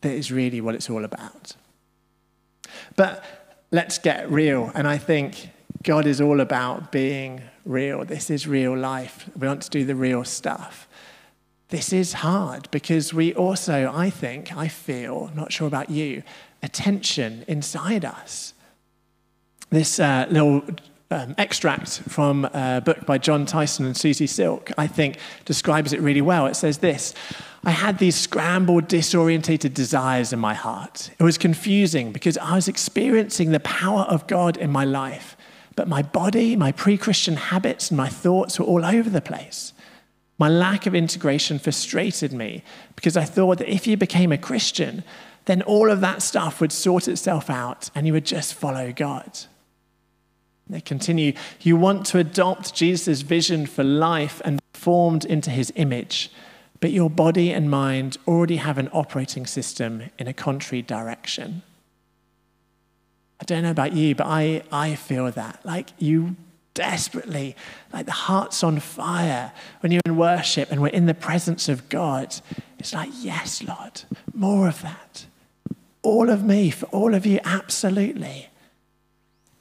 that 0.00 0.12
is 0.12 0.32
really 0.32 0.62
what 0.62 0.74
it's 0.74 0.88
all 0.88 1.04
about. 1.04 1.56
But 2.96 3.22
let's 3.70 3.98
get 3.98 4.30
real. 4.30 4.72
And 4.74 4.88
I 4.88 4.96
think 4.96 5.50
God 5.82 6.06
is 6.06 6.22
all 6.22 6.40
about 6.40 6.90
being 6.90 7.42
real. 7.66 8.02
This 8.06 8.30
is 8.30 8.48
real 8.48 8.74
life. 8.74 9.28
We 9.38 9.46
want 9.46 9.60
to 9.64 9.70
do 9.70 9.84
the 9.84 9.94
real 9.94 10.24
stuff. 10.24 10.88
This 11.68 11.92
is 11.92 12.14
hard 12.14 12.70
because 12.70 13.12
we 13.12 13.34
also, 13.34 13.92
I 13.94 14.08
think, 14.08 14.56
I 14.56 14.68
feel, 14.68 15.30
not 15.34 15.52
sure 15.52 15.68
about 15.68 15.90
you, 15.90 16.22
a 16.62 16.68
tension 16.70 17.44
inside 17.46 18.06
us. 18.06 18.54
This 19.68 20.00
uh, 20.00 20.26
little 20.30 20.62
um, 21.10 21.34
extract 21.38 22.00
from 22.00 22.46
a 22.46 22.82
book 22.84 23.06
by 23.06 23.18
John 23.18 23.46
Tyson 23.46 23.86
and 23.86 23.96
Susie 23.96 24.26
Silk, 24.26 24.70
I 24.78 24.86
think, 24.86 25.18
describes 25.44 25.92
it 25.92 26.00
really 26.00 26.22
well. 26.22 26.46
It 26.46 26.54
says 26.56 26.78
this 26.78 27.14
I 27.64 27.70
had 27.70 27.98
these 27.98 28.16
scrambled, 28.16 28.88
disorientated 28.88 29.74
desires 29.74 30.32
in 30.32 30.38
my 30.38 30.54
heart. 30.54 31.10
It 31.18 31.22
was 31.22 31.38
confusing 31.38 32.12
because 32.12 32.36
I 32.38 32.54
was 32.54 32.68
experiencing 32.68 33.52
the 33.52 33.60
power 33.60 34.02
of 34.02 34.26
God 34.26 34.56
in 34.56 34.70
my 34.70 34.84
life, 34.84 35.36
but 35.76 35.88
my 35.88 36.02
body, 36.02 36.56
my 36.56 36.72
pre 36.72 36.98
Christian 36.98 37.36
habits, 37.36 37.90
and 37.90 37.96
my 37.96 38.08
thoughts 38.08 38.58
were 38.58 38.66
all 38.66 38.84
over 38.84 39.08
the 39.08 39.20
place. 39.20 39.72
My 40.36 40.48
lack 40.48 40.86
of 40.86 40.94
integration 40.94 41.58
frustrated 41.58 42.32
me 42.32 42.64
because 42.96 43.16
I 43.16 43.24
thought 43.24 43.58
that 43.58 43.72
if 43.72 43.86
you 43.86 43.96
became 43.96 44.32
a 44.32 44.38
Christian, 44.38 45.04
then 45.44 45.62
all 45.62 45.90
of 45.90 46.00
that 46.00 46.22
stuff 46.22 46.60
would 46.60 46.72
sort 46.72 47.06
itself 47.06 47.48
out 47.48 47.90
and 47.94 48.06
you 48.06 48.12
would 48.12 48.26
just 48.26 48.54
follow 48.54 48.92
God. 48.92 49.38
They 50.68 50.80
continue, 50.80 51.34
you 51.60 51.76
want 51.76 52.06
to 52.06 52.18
adopt 52.18 52.74
Jesus' 52.74 53.20
vision 53.20 53.66
for 53.66 53.84
life 53.84 54.40
and 54.44 54.58
be 54.58 54.78
formed 54.78 55.24
into 55.24 55.50
his 55.50 55.72
image, 55.76 56.30
but 56.80 56.90
your 56.90 57.10
body 57.10 57.52
and 57.52 57.70
mind 57.70 58.16
already 58.26 58.56
have 58.56 58.78
an 58.78 58.88
operating 58.92 59.46
system 59.46 60.04
in 60.18 60.26
a 60.26 60.32
contrary 60.32 60.82
direction. 60.82 61.62
I 63.40 63.44
don't 63.44 63.62
know 63.62 63.70
about 63.70 63.92
you, 63.92 64.14
but 64.14 64.26
I, 64.26 64.62
I 64.72 64.94
feel 64.94 65.30
that. 65.30 65.60
Like 65.64 65.90
you 65.98 66.36
desperately, 66.72 67.56
like 67.92 68.06
the 68.06 68.12
heart's 68.12 68.64
on 68.64 68.80
fire 68.80 69.52
when 69.80 69.92
you're 69.92 70.02
in 70.06 70.16
worship 70.16 70.70
and 70.70 70.80
we're 70.80 70.88
in 70.88 71.06
the 71.06 71.14
presence 71.14 71.68
of 71.68 71.88
God. 71.88 72.34
It's 72.78 72.92
like, 72.92 73.10
yes, 73.20 73.62
Lord, 73.62 74.02
more 74.32 74.68
of 74.68 74.82
that. 74.82 75.26
All 76.02 76.28
of 76.30 76.44
me, 76.44 76.70
for 76.70 76.86
all 76.86 77.14
of 77.14 77.24
you, 77.24 77.38
absolutely. 77.44 78.48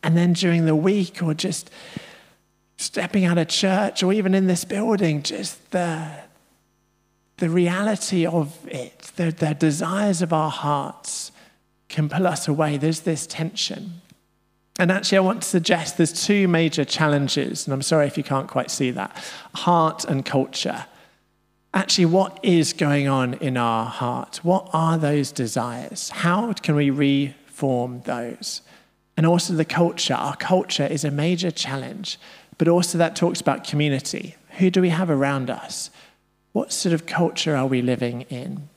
And 0.03 0.17
then 0.17 0.33
during 0.33 0.65
the 0.65 0.75
week 0.75 1.23
or 1.23 1.33
just 1.33 1.71
stepping 2.77 3.25
out 3.25 3.37
of 3.37 3.47
church 3.47 4.03
or 4.03 4.11
even 4.11 4.35
in 4.35 4.47
this 4.47 4.65
building, 4.65 5.23
just 5.23 5.71
the, 5.71 6.11
the 7.37 7.49
reality 7.49 8.25
of 8.25 8.57
it, 8.67 9.11
the, 9.15 9.31
the 9.31 9.53
desires 9.53 10.21
of 10.21 10.33
our 10.33 10.51
hearts 10.51 11.31
can 11.87 12.09
pull 12.09 12.27
us 12.27 12.47
away. 12.47 12.77
There's 12.77 13.01
this 13.01 13.25
tension. 13.25 14.01
And 14.79 14.91
actually, 14.91 15.19
I 15.19 15.21
want 15.21 15.43
to 15.43 15.47
suggest 15.47 15.97
there's 15.97 16.25
two 16.25 16.47
major 16.47 16.83
challenges, 16.83 17.67
and 17.67 17.73
I'm 17.73 17.83
sorry 17.83 18.07
if 18.07 18.17
you 18.17 18.23
can't 18.23 18.49
quite 18.49 18.71
see 18.71 18.89
that 18.91 19.15
heart 19.53 20.03
and 20.03 20.25
culture. 20.25 20.85
Actually, 21.75 22.05
what 22.05 22.39
is 22.43 22.73
going 22.73 23.07
on 23.07 23.35
in 23.35 23.55
our 23.55 23.85
heart? 23.85 24.39
What 24.43 24.69
are 24.73 24.97
those 24.97 25.31
desires? 25.31 26.09
How 26.09 26.53
can 26.53 26.75
we 26.75 26.89
reform 26.89 28.01
those? 28.01 28.61
And 29.15 29.26
also 29.26 29.54
the 29.54 29.65
culture. 29.65 30.13
Our 30.13 30.36
culture 30.36 30.86
is 30.86 31.04
a 31.04 31.12
major 31.12 31.52
challenge, 31.52 32.19
but 32.58 32.67
also 32.67 32.97
that 32.97 33.15
talks 33.15 33.41
about 33.41 33.63
community. 33.63 34.36
Who 34.58 34.69
do 34.69 34.82
we 34.82 34.89
have 34.89 35.10
around 35.10 35.49
us? 35.49 35.89
What 36.52 36.71
sort 36.71 36.93
of 36.93 37.06
culture 37.06 37.56
are 37.56 37.67
we 37.67 37.82
living 37.82 38.21
in? 38.23 38.69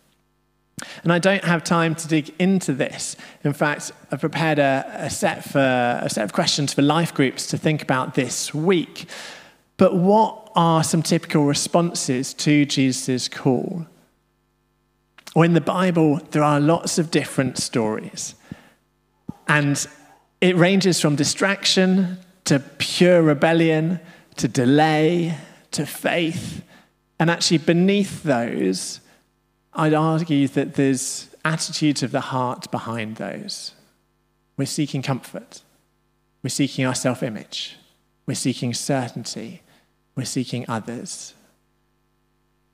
And 1.02 1.12
I 1.12 1.18
don't 1.18 1.44
have 1.44 1.64
time 1.64 1.94
to 1.94 2.08
dig 2.08 2.34
into 2.38 2.74
this. 2.74 3.16
In 3.44 3.54
fact, 3.54 3.92
I've 4.12 4.20
prepared 4.20 4.58
a, 4.58 4.84
a, 4.94 5.10
set, 5.10 5.44
for, 5.44 5.58
a 5.58 6.08
set 6.10 6.24
of 6.24 6.32
questions 6.32 6.74
for 6.74 6.82
life 6.82 7.14
groups 7.14 7.46
to 7.48 7.58
think 7.58 7.82
about 7.82 8.14
this 8.14 8.52
week. 8.52 9.08
But 9.78 9.94
what 9.94 10.50
are 10.54 10.84
some 10.84 11.02
typical 11.02 11.44
responses 11.44 12.34
to 12.34 12.66
Jesus' 12.66 13.28
call? 13.28 13.86
Well, 15.34 15.44
in 15.44 15.54
the 15.54 15.60
Bible, 15.60 16.20
there 16.30 16.42
are 16.42 16.60
lots 16.60 16.98
of 16.98 17.10
different 17.10 17.58
stories. 17.58 18.34
And 19.48 19.86
it 20.40 20.56
ranges 20.56 21.00
from 21.00 21.16
distraction 21.16 22.18
to 22.44 22.60
pure 22.78 23.22
rebellion 23.22 24.00
to 24.36 24.48
delay 24.48 25.36
to 25.72 25.86
faith. 25.86 26.62
And 27.18 27.30
actually, 27.30 27.58
beneath 27.58 28.22
those, 28.22 29.00
I'd 29.72 29.94
argue 29.94 30.48
that 30.48 30.74
there's 30.74 31.28
attitudes 31.44 32.02
of 32.02 32.12
the 32.12 32.20
heart 32.20 32.70
behind 32.70 33.16
those. 33.16 33.72
We're 34.56 34.66
seeking 34.66 35.02
comfort, 35.02 35.62
we're 36.42 36.50
seeking 36.50 36.86
our 36.86 36.94
self 36.94 37.22
image, 37.22 37.76
we're 38.26 38.34
seeking 38.34 38.74
certainty, 38.74 39.62
we're 40.14 40.24
seeking 40.24 40.64
others. 40.68 41.34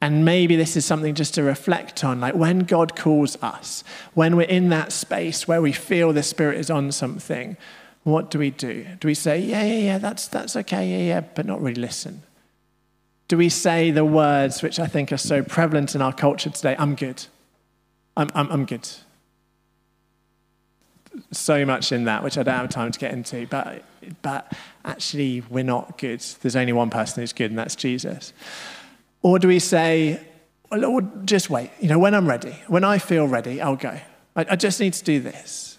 And 0.02 0.24
maybe 0.24 0.56
this 0.56 0.76
is 0.76 0.84
something 0.84 1.14
just 1.14 1.34
to 1.34 1.44
reflect 1.44 2.02
on. 2.02 2.20
Like 2.20 2.34
when 2.34 2.60
God 2.64 2.96
calls 2.96 3.40
us, 3.40 3.84
when 4.14 4.34
we're 4.34 4.42
in 4.42 4.68
that 4.70 4.90
space 4.90 5.46
where 5.46 5.62
we 5.62 5.70
feel 5.70 6.12
the 6.12 6.24
Spirit 6.24 6.58
is 6.58 6.70
on 6.70 6.90
something, 6.90 7.56
what 8.02 8.28
do 8.28 8.40
we 8.40 8.50
do? 8.50 8.84
Do 8.98 9.06
we 9.06 9.14
say, 9.14 9.38
yeah, 9.38 9.62
yeah, 9.62 9.78
yeah, 9.78 9.98
that's, 9.98 10.26
that's 10.26 10.56
okay, 10.56 10.90
yeah, 10.90 11.14
yeah, 11.14 11.20
but 11.20 11.46
not 11.46 11.62
really 11.62 11.80
listen? 11.80 12.24
Do 13.28 13.36
we 13.36 13.48
say 13.48 13.92
the 13.92 14.04
words 14.04 14.60
which 14.60 14.80
I 14.80 14.88
think 14.88 15.12
are 15.12 15.16
so 15.16 15.40
prevalent 15.40 15.94
in 15.94 16.02
our 16.02 16.12
culture 16.12 16.50
today, 16.50 16.74
I'm 16.80 16.96
good? 16.96 17.24
I'm, 18.16 18.28
I'm, 18.34 18.50
I'm 18.50 18.66
good. 18.66 18.88
So 21.30 21.64
much 21.64 21.92
in 21.92 22.06
that, 22.06 22.24
which 22.24 22.36
I 22.36 22.42
don't 22.42 22.56
have 22.56 22.70
time 22.70 22.90
to 22.90 22.98
get 22.98 23.12
into, 23.12 23.46
but, 23.46 23.84
but 24.22 24.52
actually, 24.84 25.44
we're 25.48 25.62
not 25.62 25.96
good. 25.96 26.20
There's 26.40 26.56
only 26.56 26.72
one 26.72 26.90
person 26.90 27.22
who's 27.22 27.32
good, 27.32 27.52
and 27.52 27.58
that's 27.58 27.76
Jesus. 27.76 28.32
Or 29.22 29.38
do 29.38 29.48
we 29.48 29.58
say, 29.58 30.20
well, 30.70 30.80
Lord, 30.80 31.26
just 31.26 31.48
wait. 31.48 31.70
You 31.80 31.88
know, 31.88 31.98
when 31.98 32.14
I'm 32.14 32.28
ready, 32.28 32.56
when 32.66 32.84
I 32.84 32.98
feel 32.98 33.26
ready, 33.26 33.60
I'll 33.60 33.76
go. 33.76 33.98
I, 34.34 34.46
I 34.50 34.56
just 34.56 34.80
need 34.80 34.94
to 34.94 35.04
do 35.04 35.20
this. 35.20 35.78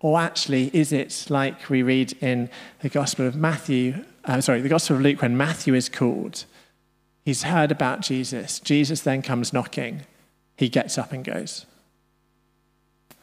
Or 0.00 0.20
actually, 0.20 0.70
is 0.72 0.92
it 0.92 1.26
like 1.28 1.68
we 1.68 1.82
read 1.82 2.12
in 2.20 2.50
the 2.80 2.88
Gospel 2.88 3.26
of 3.26 3.34
Matthew, 3.34 4.04
uh, 4.24 4.40
sorry, 4.40 4.60
the 4.60 4.68
Gospel 4.68 4.96
of 4.96 5.02
Luke, 5.02 5.20
when 5.20 5.36
Matthew 5.36 5.74
is 5.74 5.88
called? 5.88 6.44
He's 7.24 7.42
heard 7.42 7.72
about 7.72 8.00
Jesus. 8.00 8.60
Jesus 8.60 9.00
then 9.00 9.22
comes 9.22 9.52
knocking. 9.52 10.02
He 10.56 10.68
gets 10.68 10.96
up 10.96 11.12
and 11.12 11.24
goes. 11.24 11.66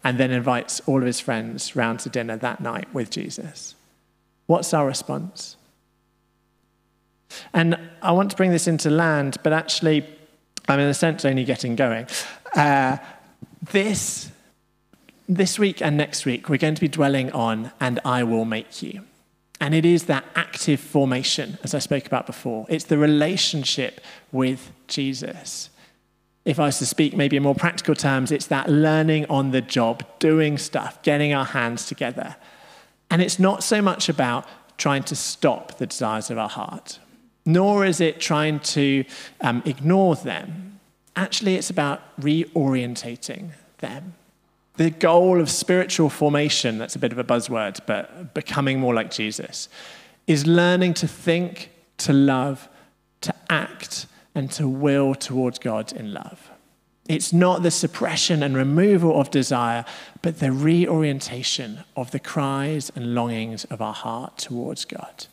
And 0.03 0.19
then 0.19 0.31
invites 0.31 0.81
all 0.81 0.99
of 0.99 1.05
his 1.05 1.19
friends 1.19 1.75
round 1.75 2.01
to 2.01 2.09
dinner 2.09 2.37
that 2.37 2.59
night 2.59 2.93
with 2.93 3.09
Jesus. 3.09 3.73
What's 4.45 4.73
our 4.73 4.85
response? 4.85 5.54
And 7.53 7.77
I 8.01 8.11
want 8.11 8.31
to 8.31 8.37
bring 8.37 8.51
this 8.51 8.67
into 8.67 8.89
land, 8.89 9.37
but 9.43 9.53
actually, 9.53 10.05
I'm 10.67 10.79
in 10.79 10.87
a 10.87 10.93
sense 10.93 11.25
only 11.25 11.43
getting 11.43 11.75
going. 11.75 12.07
Uh, 12.55 12.97
this, 13.71 14.31
this 15.27 15.59
week 15.59 15.81
and 15.81 15.97
next 15.97 16.25
week, 16.25 16.49
we're 16.49 16.57
going 16.57 16.75
to 16.75 16.81
be 16.81 16.87
dwelling 16.87 17.31
on, 17.31 17.71
and 17.79 17.99
I 18.05 18.23
will 18.23 18.45
make 18.45 18.81
you. 18.81 19.01
And 19.59 19.73
it 19.73 19.85
is 19.85 20.03
that 20.05 20.25
active 20.35 20.79
formation, 20.79 21.57
as 21.63 21.73
I 21.73 21.79
spoke 21.79 22.05
about 22.05 22.25
before. 22.25 22.65
It's 22.69 22.85
the 22.85 22.97
relationship 22.97 24.01
with 24.31 24.71
Jesus. 24.87 25.69
If 26.43 26.59
I 26.59 26.65
was 26.65 26.77
to 26.79 26.85
speak 26.85 27.15
maybe 27.15 27.37
in 27.37 27.43
more 27.43 27.55
practical 27.55 27.95
terms, 27.95 28.31
it's 28.31 28.47
that 28.47 28.69
learning 28.69 29.25
on 29.29 29.51
the 29.51 29.61
job, 29.61 30.03
doing 30.19 30.57
stuff, 30.57 31.01
getting 31.01 31.33
our 31.33 31.45
hands 31.45 31.85
together. 31.85 32.35
And 33.09 33.21
it's 33.21 33.39
not 33.39 33.63
so 33.63 33.81
much 33.81 34.09
about 34.09 34.47
trying 34.77 35.03
to 35.03 35.15
stop 35.15 35.77
the 35.77 35.87
desires 35.87 36.29
of 36.29 36.37
our 36.37 36.49
heart, 36.49 36.99
nor 37.45 37.85
is 37.85 38.01
it 38.01 38.19
trying 38.19 38.59
to 38.59 39.05
um, 39.41 39.61
ignore 39.65 40.15
them. 40.15 40.79
Actually, 41.15 41.55
it's 41.55 41.69
about 41.69 42.01
reorientating 42.19 43.51
them. 43.77 44.15
The 44.77 44.89
goal 44.89 45.39
of 45.39 45.49
spiritual 45.49 46.09
formation, 46.09 46.77
that's 46.77 46.95
a 46.95 46.99
bit 46.99 47.13
of 47.13 47.17
a 47.17 47.23
buzzword, 47.23 47.79
but 47.85 48.33
becoming 48.33 48.79
more 48.79 48.93
like 48.93 49.11
Jesus, 49.11 49.69
is 50.27 50.45
learning 50.45 50.95
to 50.95 51.07
think, 51.07 51.69
to 51.99 52.11
love, 52.11 52.67
to 53.21 53.33
act, 53.49 54.07
and 54.33 54.51
to 54.51 54.67
will 54.67 55.15
towards 55.15 55.59
God 55.59 55.93
in 55.93 56.13
love. 56.13 56.51
It's 57.07 57.31
not 57.31 57.61
the 57.61 57.71
suppression 57.71 58.41
and 58.41 58.57
removal 58.57 59.19
of 59.19 59.29
desire, 59.29 59.85
but 60.21 60.39
the 60.39 60.51
reorientation 60.51 61.83
of 61.95 62.11
the 62.11 62.19
cries 62.19 62.91
and 62.95 63.13
longings 63.13 63.63
of 63.65 63.81
our 63.81 63.93
heart 63.93 64.37
towards 64.39 64.85
God. 64.85 65.27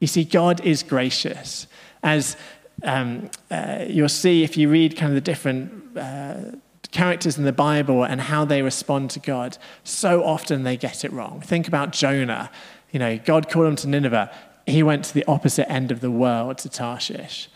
You 0.00 0.06
see, 0.06 0.24
God 0.24 0.60
is 0.64 0.82
gracious. 0.82 1.66
As 2.02 2.36
um, 2.82 3.30
uh, 3.50 3.84
you'll 3.86 4.08
see 4.08 4.42
if 4.42 4.56
you 4.56 4.68
read 4.68 4.96
kind 4.96 5.10
of 5.10 5.14
the 5.14 5.20
different 5.20 5.96
uh, 5.96 6.56
characters 6.90 7.38
in 7.38 7.44
the 7.44 7.52
Bible 7.52 8.04
and 8.04 8.20
how 8.20 8.44
they 8.44 8.62
respond 8.62 9.10
to 9.10 9.20
God, 9.20 9.58
so 9.84 10.24
often 10.24 10.62
they 10.64 10.76
get 10.76 11.04
it 11.04 11.12
wrong. 11.12 11.40
Think 11.40 11.68
about 11.68 11.92
Jonah. 11.92 12.50
You 12.90 12.98
know, 12.98 13.18
God 13.18 13.48
called 13.48 13.66
him 13.66 13.76
to 13.76 13.88
Nineveh. 13.88 14.30
He 14.66 14.82
went 14.82 15.04
to 15.06 15.14
the 15.14 15.24
opposite 15.26 15.70
end 15.70 15.90
of 15.90 16.00
the 16.00 16.10
world, 16.10 16.58
to 16.58 16.68
Tarshish. 16.68 17.48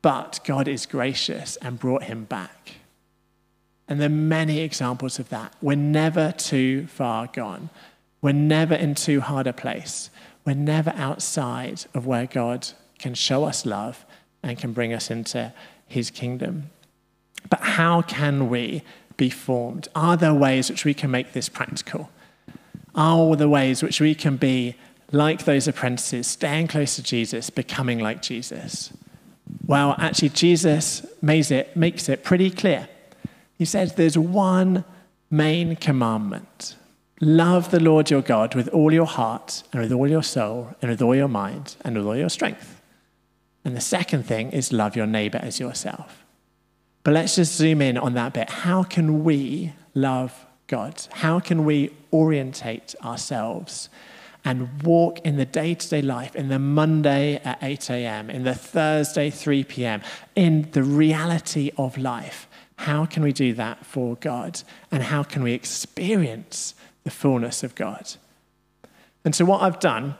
But 0.00 0.40
God 0.44 0.66
is 0.66 0.86
gracious 0.86 1.56
and 1.56 1.78
brought 1.78 2.04
him 2.04 2.24
back. 2.24 2.72
And 3.88 4.00
there 4.00 4.06
are 4.06 4.10
many 4.10 4.60
examples 4.60 5.18
of 5.18 5.28
that. 5.28 5.54
We're 5.60 5.76
never 5.76 6.32
too 6.32 6.86
far 6.86 7.26
gone. 7.26 7.70
We're 8.20 8.32
never 8.32 8.74
in 8.74 8.94
too 8.94 9.20
hard 9.20 9.46
a 9.46 9.52
place. 9.52 10.10
We're 10.44 10.54
never 10.54 10.92
outside 10.96 11.84
of 11.94 12.06
where 12.06 12.26
God 12.26 12.68
can 12.98 13.14
show 13.14 13.44
us 13.44 13.64
love 13.64 14.04
and 14.42 14.58
can 14.58 14.72
bring 14.72 14.92
us 14.92 15.10
into 15.10 15.52
his 15.86 16.10
kingdom. 16.10 16.70
But 17.48 17.60
how 17.60 18.02
can 18.02 18.48
we 18.48 18.82
be 19.16 19.30
formed? 19.30 19.88
Are 19.94 20.16
there 20.16 20.34
ways 20.34 20.70
which 20.70 20.84
we 20.84 20.94
can 20.94 21.10
make 21.10 21.32
this 21.32 21.48
practical? 21.48 22.10
Are 22.94 23.36
there 23.36 23.48
ways 23.48 23.82
which 23.82 24.00
we 24.00 24.14
can 24.14 24.36
be 24.36 24.74
like 25.12 25.44
those 25.44 25.68
apprentices, 25.68 26.26
staying 26.26 26.68
close 26.68 26.96
to 26.96 27.02
Jesus, 27.02 27.50
becoming 27.50 27.98
like 27.98 28.22
Jesus? 28.22 28.92
Well, 29.66 29.94
actually, 29.98 30.30
Jesus 30.30 31.04
makes 31.20 31.50
it, 31.50 31.76
makes 31.76 32.08
it 32.08 32.24
pretty 32.24 32.50
clear. 32.50 32.88
He 33.58 33.64
says 33.64 33.94
there's 33.94 34.18
one 34.18 34.84
main 35.30 35.76
commandment 35.76 36.76
love 37.22 37.70
the 37.70 37.80
Lord 37.80 38.10
your 38.10 38.20
God 38.20 38.54
with 38.54 38.68
all 38.68 38.92
your 38.92 39.06
heart, 39.06 39.62
and 39.72 39.80
with 39.80 39.92
all 39.92 40.08
your 40.08 40.24
soul, 40.24 40.74
and 40.82 40.90
with 40.90 41.00
all 41.00 41.14
your 41.14 41.28
mind, 41.28 41.76
and 41.84 41.96
with 41.96 42.04
all 42.04 42.16
your 42.16 42.28
strength. 42.28 42.82
And 43.64 43.76
the 43.76 43.80
second 43.80 44.24
thing 44.24 44.50
is 44.50 44.72
love 44.72 44.96
your 44.96 45.06
neighbor 45.06 45.38
as 45.38 45.60
yourself. 45.60 46.24
But 47.04 47.14
let's 47.14 47.36
just 47.36 47.54
zoom 47.54 47.80
in 47.80 47.96
on 47.96 48.14
that 48.14 48.34
bit. 48.34 48.50
How 48.50 48.82
can 48.82 49.22
we 49.22 49.72
love 49.94 50.46
God? 50.66 51.00
How 51.12 51.38
can 51.38 51.64
we 51.64 51.94
orientate 52.12 52.94
ourselves 53.04 53.88
and 54.44 54.82
walk 54.82 55.20
in 55.20 55.36
the 55.36 55.44
day 55.44 55.74
to 55.74 55.88
day 55.88 56.02
life, 56.02 56.34
in 56.34 56.48
the 56.48 56.58
Monday 56.58 57.36
at 57.44 57.58
8 57.62 57.90
a.m., 57.90 58.30
in 58.30 58.42
the 58.42 58.54
Thursday 58.54 59.30
3 59.30 59.62
p.m., 59.64 60.02
in 60.34 60.68
the 60.72 60.82
reality 60.82 61.70
of 61.78 61.96
life. 61.96 62.48
How 62.76 63.06
can 63.06 63.22
we 63.22 63.32
do 63.32 63.54
that 63.54 63.86
for 63.86 64.16
God? 64.16 64.60
And 64.90 65.04
how 65.04 65.22
can 65.22 65.44
we 65.44 65.52
experience 65.52 66.74
the 67.04 67.10
fullness 67.10 67.62
of 67.62 67.74
God? 67.74 68.14
And 69.24 69.34
so, 69.34 69.44
what 69.44 69.62
I've 69.62 69.80
done 69.80 70.16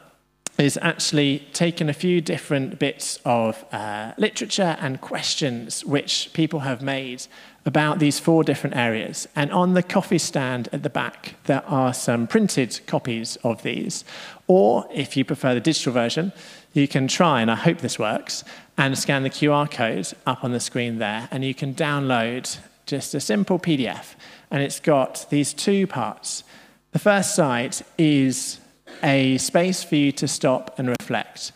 is 0.58 0.78
actually 0.82 1.38
taken 1.52 1.88
a 1.88 1.94
few 1.94 2.20
different 2.20 2.78
bits 2.78 3.18
of 3.24 3.64
uh, 3.72 4.12
literature 4.18 4.76
and 4.80 5.00
questions 5.00 5.84
which 5.84 6.30
people 6.34 6.60
have 6.60 6.82
made 6.82 7.24
about 7.64 7.98
these 7.98 8.18
four 8.18 8.44
different 8.44 8.76
areas. 8.76 9.26
And 9.34 9.50
on 9.50 9.74
the 9.74 9.82
coffee 9.82 10.18
stand 10.18 10.68
at 10.72 10.82
the 10.82 10.90
back, 10.90 11.36
there 11.44 11.64
are 11.66 11.94
some 11.94 12.26
printed 12.26 12.80
copies 12.86 13.36
of 13.36 13.62
these. 13.62 14.04
Or 14.46 14.86
if 14.92 15.16
you 15.16 15.24
prefer 15.24 15.54
the 15.54 15.60
digital 15.60 15.92
version, 15.92 16.32
you 16.74 16.86
can 16.86 17.08
try, 17.08 17.40
and 17.40 17.50
I 17.50 17.54
hope 17.54 17.78
this 17.78 17.98
works, 17.98 18.44
and 18.76 18.98
scan 18.98 19.22
the 19.22 19.30
QR 19.30 19.70
code 19.70 20.08
up 20.26 20.44
on 20.44 20.52
the 20.52 20.60
screen 20.60 20.98
there, 20.98 21.28
and 21.30 21.44
you 21.44 21.54
can 21.54 21.74
download 21.74 22.58
just 22.86 23.14
a 23.14 23.20
simple 23.20 23.58
PDF. 23.58 24.14
And 24.50 24.62
it's 24.62 24.80
got 24.80 25.26
these 25.30 25.54
two 25.54 25.86
parts. 25.86 26.44
The 26.92 26.98
first 26.98 27.34
site 27.34 27.80
is 27.96 28.58
a 29.02 29.38
space 29.38 29.82
for 29.82 29.96
you 29.96 30.12
to 30.12 30.28
stop 30.28 30.78
and 30.78 30.88
reflect. 30.88 31.52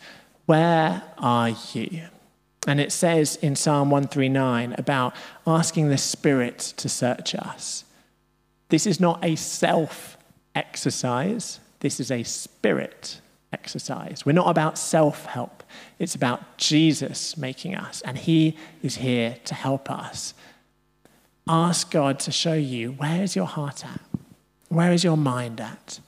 Where 0.47 1.03
are 1.19 1.49
you? 1.73 2.07
And 2.65 2.79
it 2.81 2.91
says 2.91 3.35
in 3.37 3.55
Psalm 3.55 3.91
139 3.91 4.75
about 4.77 5.15
asking 5.45 5.89
the 5.89 5.97
Spirit 5.97 6.59
to 6.77 6.89
search 6.89 7.35
us. 7.35 7.85
This 8.69 8.87
is 8.87 8.99
not 8.99 9.23
a 9.23 9.35
self 9.35 10.17
exercise, 10.55 11.59
this 11.79 11.99
is 11.99 12.09
a 12.09 12.23
spirit 12.23 13.21
exercise. 13.53 14.25
We're 14.25 14.33
not 14.33 14.49
about 14.49 14.77
self 14.77 15.25
help, 15.25 15.63
it's 15.99 16.15
about 16.15 16.57
Jesus 16.57 17.37
making 17.37 17.75
us, 17.75 18.01
and 18.01 18.17
He 18.17 18.57
is 18.81 18.97
here 18.97 19.37
to 19.45 19.53
help 19.53 19.91
us. 19.91 20.33
Ask 21.47 21.91
God 21.91 22.19
to 22.21 22.31
show 22.31 22.55
you 22.55 22.93
where 22.93 23.23
is 23.23 23.35
your 23.35 23.45
heart 23.45 23.85
at? 23.85 24.01
Where 24.69 24.91
is 24.91 25.03
your 25.03 25.17
mind 25.17 25.61
at? 25.61 25.99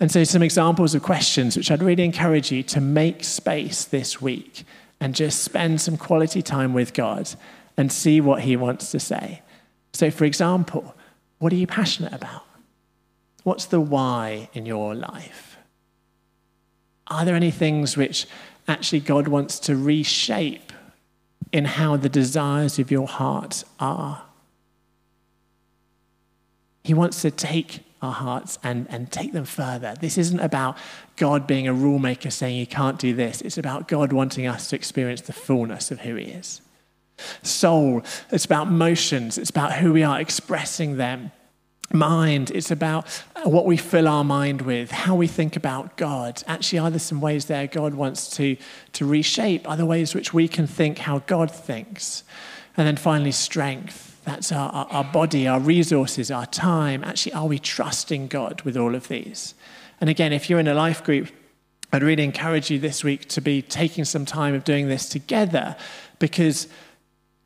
And 0.00 0.10
so, 0.10 0.24
some 0.24 0.42
examples 0.42 0.94
of 0.94 1.02
questions 1.02 1.56
which 1.56 1.70
I'd 1.70 1.82
really 1.82 2.04
encourage 2.04 2.50
you 2.50 2.62
to 2.64 2.80
make 2.80 3.22
space 3.22 3.84
this 3.84 4.20
week 4.20 4.64
and 5.00 5.14
just 5.14 5.42
spend 5.42 5.80
some 5.80 5.96
quality 5.96 6.42
time 6.42 6.74
with 6.74 6.94
God 6.94 7.28
and 7.76 7.92
see 7.92 8.20
what 8.20 8.42
He 8.42 8.56
wants 8.56 8.90
to 8.92 9.00
say. 9.00 9.42
So, 9.92 10.10
for 10.10 10.24
example, 10.24 10.94
what 11.38 11.52
are 11.52 11.56
you 11.56 11.66
passionate 11.66 12.12
about? 12.12 12.44
What's 13.42 13.66
the 13.66 13.80
why 13.80 14.48
in 14.52 14.66
your 14.66 14.94
life? 14.94 15.56
Are 17.08 17.24
there 17.24 17.34
any 17.34 17.50
things 17.50 17.96
which 17.96 18.26
actually 18.66 19.00
God 19.00 19.28
wants 19.28 19.58
to 19.60 19.76
reshape 19.76 20.72
in 21.52 21.64
how 21.64 21.96
the 21.96 22.08
desires 22.08 22.78
of 22.78 22.90
your 22.90 23.06
heart 23.06 23.64
are? 23.78 24.22
He 26.82 26.94
wants 26.94 27.22
to 27.22 27.30
take 27.30 27.80
our 28.02 28.12
hearts 28.12 28.58
and, 28.64 28.86
and 28.90 29.10
take 29.10 29.32
them 29.32 29.44
further. 29.44 29.94
This 30.00 30.18
isn't 30.18 30.40
about 30.40 30.76
God 31.16 31.46
being 31.46 31.68
a 31.68 31.72
rule 31.72 32.00
maker 32.00 32.30
saying 32.30 32.58
you 32.58 32.66
can't 32.66 32.98
do 32.98 33.14
this. 33.14 33.40
It's 33.40 33.58
about 33.58 33.86
God 33.86 34.12
wanting 34.12 34.46
us 34.46 34.68
to 34.70 34.76
experience 34.76 35.20
the 35.20 35.32
fullness 35.32 35.90
of 35.92 36.00
who 36.00 36.16
He 36.16 36.26
is. 36.26 36.60
Soul, 37.42 38.02
it's 38.30 38.44
about 38.44 38.70
motions, 38.70 39.38
it's 39.38 39.50
about 39.50 39.74
who 39.74 39.92
we 39.92 40.02
are 40.02 40.20
expressing 40.20 40.96
them. 40.96 41.30
Mind, 41.92 42.50
it's 42.50 42.70
about 42.70 43.06
what 43.44 43.66
we 43.66 43.76
fill 43.76 44.08
our 44.08 44.24
mind 44.24 44.62
with, 44.62 44.90
how 44.90 45.14
we 45.14 45.26
think 45.26 45.56
about 45.56 45.96
God. 45.96 46.42
Actually, 46.46 46.78
are 46.78 46.90
there 46.90 46.98
some 46.98 47.20
ways 47.20 47.44
there 47.44 47.66
God 47.66 47.94
wants 47.94 48.30
to, 48.36 48.56
to 48.94 49.06
reshape? 49.06 49.68
Other 49.68 49.84
ways 49.84 50.14
which 50.14 50.32
we 50.32 50.48
can 50.48 50.66
think 50.66 50.98
how 50.98 51.18
God 51.20 51.50
thinks? 51.50 52.24
And 52.78 52.86
then 52.86 52.96
finally, 52.96 53.30
strength 53.30 54.11
that's 54.24 54.52
our, 54.52 54.70
our, 54.70 54.86
our 54.90 55.04
body, 55.04 55.48
our 55.48 55.60
resources, 55.60 56.30
our 56.30 56.46
time. 56.46 57.02
Actually, 57.04 57.32
are 57.32 57.46
we 57.46 57.58
trusting 57.58 58.28
God 58.28 58.62
with 58.62 58.76
all 58.76 58.94
of 58.94 59.08
these? 59.08 59.54
And 60.00 60.08
again, 60.08 60.32
if 60.32 60.48
you're 60.48 60.60
in 60.60 60.68
a 60.68 60.74
life 60.74 61.02
group, 61.02 61.28
I'd 61.92 62.02
really 62.02 62.24
encourage 62.24 62.70
you 62.70 62.78
this 62.78 63.04
week 63.04 63.28
to 63.28 63.40
be 63.40 63.60
taking 63.60 64.04
some 64.04 64.24
time 64.24 64.54
of 64.54 64.64
doing 64.64 64.88
this 64.88 65.08
together 65.08 65.76
because 66.18 66.68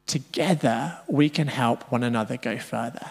together 0.06 0.98
we 1.08 1.28
can 1.28 1.48
help 1.48 1.90
one 1.90 2.04
another 2.04 2.36
go 2.36 2.58
further. 2.58 3.10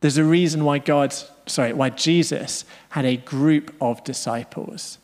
There's 0.00 0.18
a 0.18 0.24
reason 0.24 0.64
why 0.64 0.78
God, 0.78 1.14
sorry, 1.46 1.72
why 1.72 1.90
Jesus 1.90 2.64
had 2.90 3.04
a 3.04 3.16
group 3.16 3.74
of 3.80 4.02
disciples. 4.04 4.98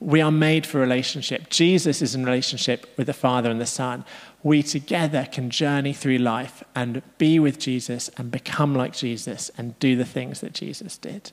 We 0.00 0.20
are 0.20 0.32
made 0.32 0.66
for 0.66 0.78
relationship. 0.78 1.48
Jesus 1.48 2.02
is 2.02 2.14
in 2.14 2.24
relationship 2.24 2.92
with 2.98 3.06
the 3.06 3.14
Father 3.14 3.50
and 3.50 3.60
the 3.60 3.66
Son 3.66 4.04
we 4.46 4.62
together 4.62 5.26
can 5.32 5.50
journey 5.50 5.92
through 5.92 6.18
life 6.18 6.62
and 6.72 7.02
be 7.18 7.36
with 7.36 7.58
Jesus 7.58 8.08
and 8.16 8.30
become 8.30 8.76
like 8.76 8.92
Jesus 8.92 9.50
and 9.58 9.76
do 9.80 9.96
the 9.96 10.04
things 10.04 10.40
that 10.40 10.52
Jesus 10.52 10.96
did. 10.96 11.32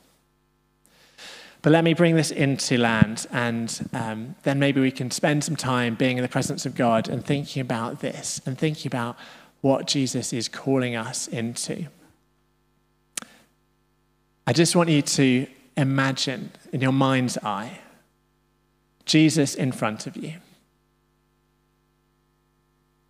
But 1.61 1.73
let 1.73 1.83
me 1.83 1.93
bring 1.93 2.15
this 2.15 2.31
into 2.31 2.75
land, 2.75 3.27
and 3.31 3.87
um, 3.93 4.33
then 4.41 4.57
maybe 4.57 4.81
we 4.81 4.89
can 4.89 5.11
spend 5.11 5.43
some 5.43 5.55
time 5.55 5.93
being 5.93 6.17
in 6.17 6.23
the 6.23 6.27
presence 6.27 6.65
of 6.65 6.73
God 6.73 7.07
and 7.07 7.23
thinking 7.23 7.61
about 7.61 7.99
this 7.99 8.41
and 8.47 8.57
thinking 8.57 8.89
about 8.89 9.15
what 9.61 9.85
Jesus 9.85 10.33
is 10.33 10.47
calling 10.47 10.95
us 10.95 11.27
into. 11.27 11.85
I 14.47 14.53
just 14.53 14.75
want 14.75 14.89
you 14.89 15.03
to 15.03 15.45
imagine 15.77 16.51
in 16.71 16.81
your 16.81 16.91
mind's 16.91 17.37
eye 17.37 17.79
Jesus 19.05 19.53
in 19.53 19.71
front 19.71 20.07
of 20.07 20.17
you. 20.17 20.33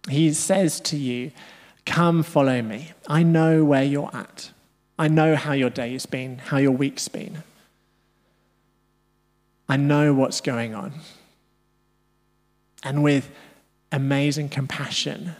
He 0.09 0.33
says 0.33 0.79
to 0.81 0.97
you, 0.97 1.31
Come 1.85 2.23
follow 2.23 2.61
me. 2.61 2.91
I 3.07 3.23
know 3.23 3.65
where 3.65 3.83
you're 3.83 4.09
at. 4.13 4.51
I 4.97 5.07
know 5.07 5.35
how 5.35 5.53
your 5.53 5.69
day 5.69 5.91
has 5.93 6.05
been, 6.05 6.37
how 6.37 6.57
your 6.57 6.71
week's 6.71 7.07
been. 7.07 7.43
I 9.67 9.77
know 9.77 10.13
what's 10.13 10.39
going 10.39 10.75
on. 10.75 10.93
And 12.83 13.03
with 13.03 13.29
amazing 13.91 14.49
compassion, 14.49 15.35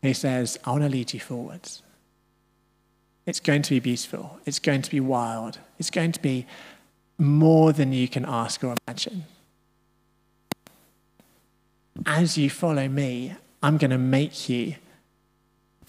he 0.00 0.12
says, 0.12 0.58
I 0.64 0.70
want 0.70 0.84
to 0.84 0.88
lead 0.88 1.12
you 1.12 1.20
forwards. 1.20 1.82
It's 3.26 3.40
going 3.40 3.62
to 3.62 3.70
be 3.70 3.80
beautiful. 3.80 4.38
It's 4.46 4.58
going 4.58 4.82
to 4.82 4.90
be 4.90 5.00
wild. 5.00 5.58
It's 5.78 5.90
going 5.90 6.12
to 6.12 6.20
be 6.20 6.46
more 7.18 7.72
than 7.72 7.92
you 7.92 8.08
can 8.08 8.24
ask 8.24 8.62
or 8.62 8.74
imagine. 8.86 9.24
As 12.06 12.38
you 12.38 12.48
follow 12.50 12.88
me, 12.88 13.34
I'm 13.62 13.76
going 13.76 13.90
to 13.90 13.98
make 13.98 14.48
you 14.48 14.76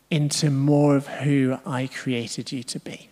into 0.10 0.50
more 0.50 0.96
of 0.96 1.08
who 1.08 1.58
I 1.66 1.88
created 1.88 2.52
you 2.52 2.64
to 2.64 2.80
be, 2.80 3.10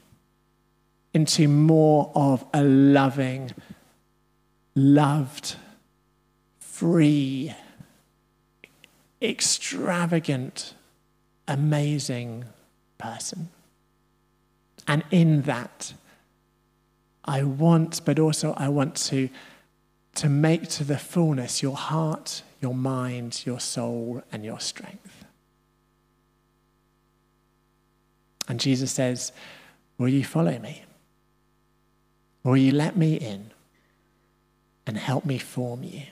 into 1.13 1.47
more 1.47 2.11
of 2.15 2.45
a 2.53 2.63
loving, 2.63 3.51
loved, 4.75 5.55
free, 6.59 7.53
extravagant, 9.21 10.73
amazing 11.47 12.45
person. 12.97 13.49
And 14.87 15.03
in 15.11 15.43
that, 15.43 15.93
I 17.25 17.43
want, 17.43 18.01
but 18.05 18.19
also 18.19 18.53
I 18.53 18.69
want 18.69 18.95
to, 19.07 19.29
to 20.15 20.29
make 20.29 20.69
to 20.69 20.83
the 20.83 20.97
fullness 20.97 21.61
your 21.61 21.75
heart, 21.75 22.41
your 22.61 22.73
mind, 22.73 23.43
your 23.45 23.59
soul, 23.59 24.23
and 24.31 24.43
your 24.43 24.59
strength. 24.59 25.25
And 28.47 28.59
Jesus 28.59 28.91
says, 28.91 29.31
Will 29.97 30.09
you 30.09 30.23
follow 30.23 30.57
me? 30.59 30.83
Will 32.43 32.57
you 32.57 32.71
let 32.71 32.95
me 32.95 33.15
in 33.15 33.51
and 34.85 34.97
help 34.97 35.25
me 35.25 35.37
form 35.37 35.83
you? 35.83 36.03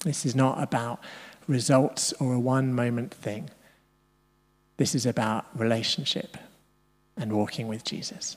This 0.00 0.24
is 0.26 0.34
not 0.34 0.62
about 0.62 1.00
results 1.46 2.12
or 2.14 2.34
a 2.34 2.40
one 2.40 2.72
moment 2.72 3.12
thing. 3.12 3.50
This 4.76 4.94
is 4.94 5.06
about 5.06 5.46
relationship 5.58 6.36
and 7.16 7.32
walking 7.32 7.68
with 7.68 7.84
Jesus. 7.84 8.36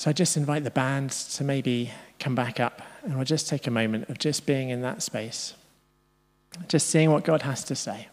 So 0.00 0.08
I 0.08 0.14
just 0.14 0.38
invite 0.38 0.64
the 0.64 0.70
band 0.70 1.10
to 1.10 1.44
maybe 1.44 1.90
come 2.18 2.34
back 2.34 2.58
up 2.58 2.80
and 3.02 3.16
we'll 3.16 3.26
just 3.26 3.50
take 3.50 3.66
a 3.66 3.70
moment 3.70 4.08
of 4.08 4.16
just 4.16 4.46
being 4.46 4.70
in 4.70 4.80
that 4.80 5.02
space, 5.02 5.52
just 6.68 6.86
seeing 6.86 7.10
what 7.10 7.22
God 7.22 7.42
has 7.42 7.62
to 7.64 7.76
say 7.76 8.08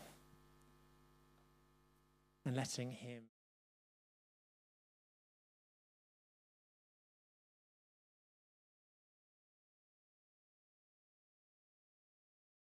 and 2.45 2.57
letting 2.57 2.91
Him. 2.91 3.21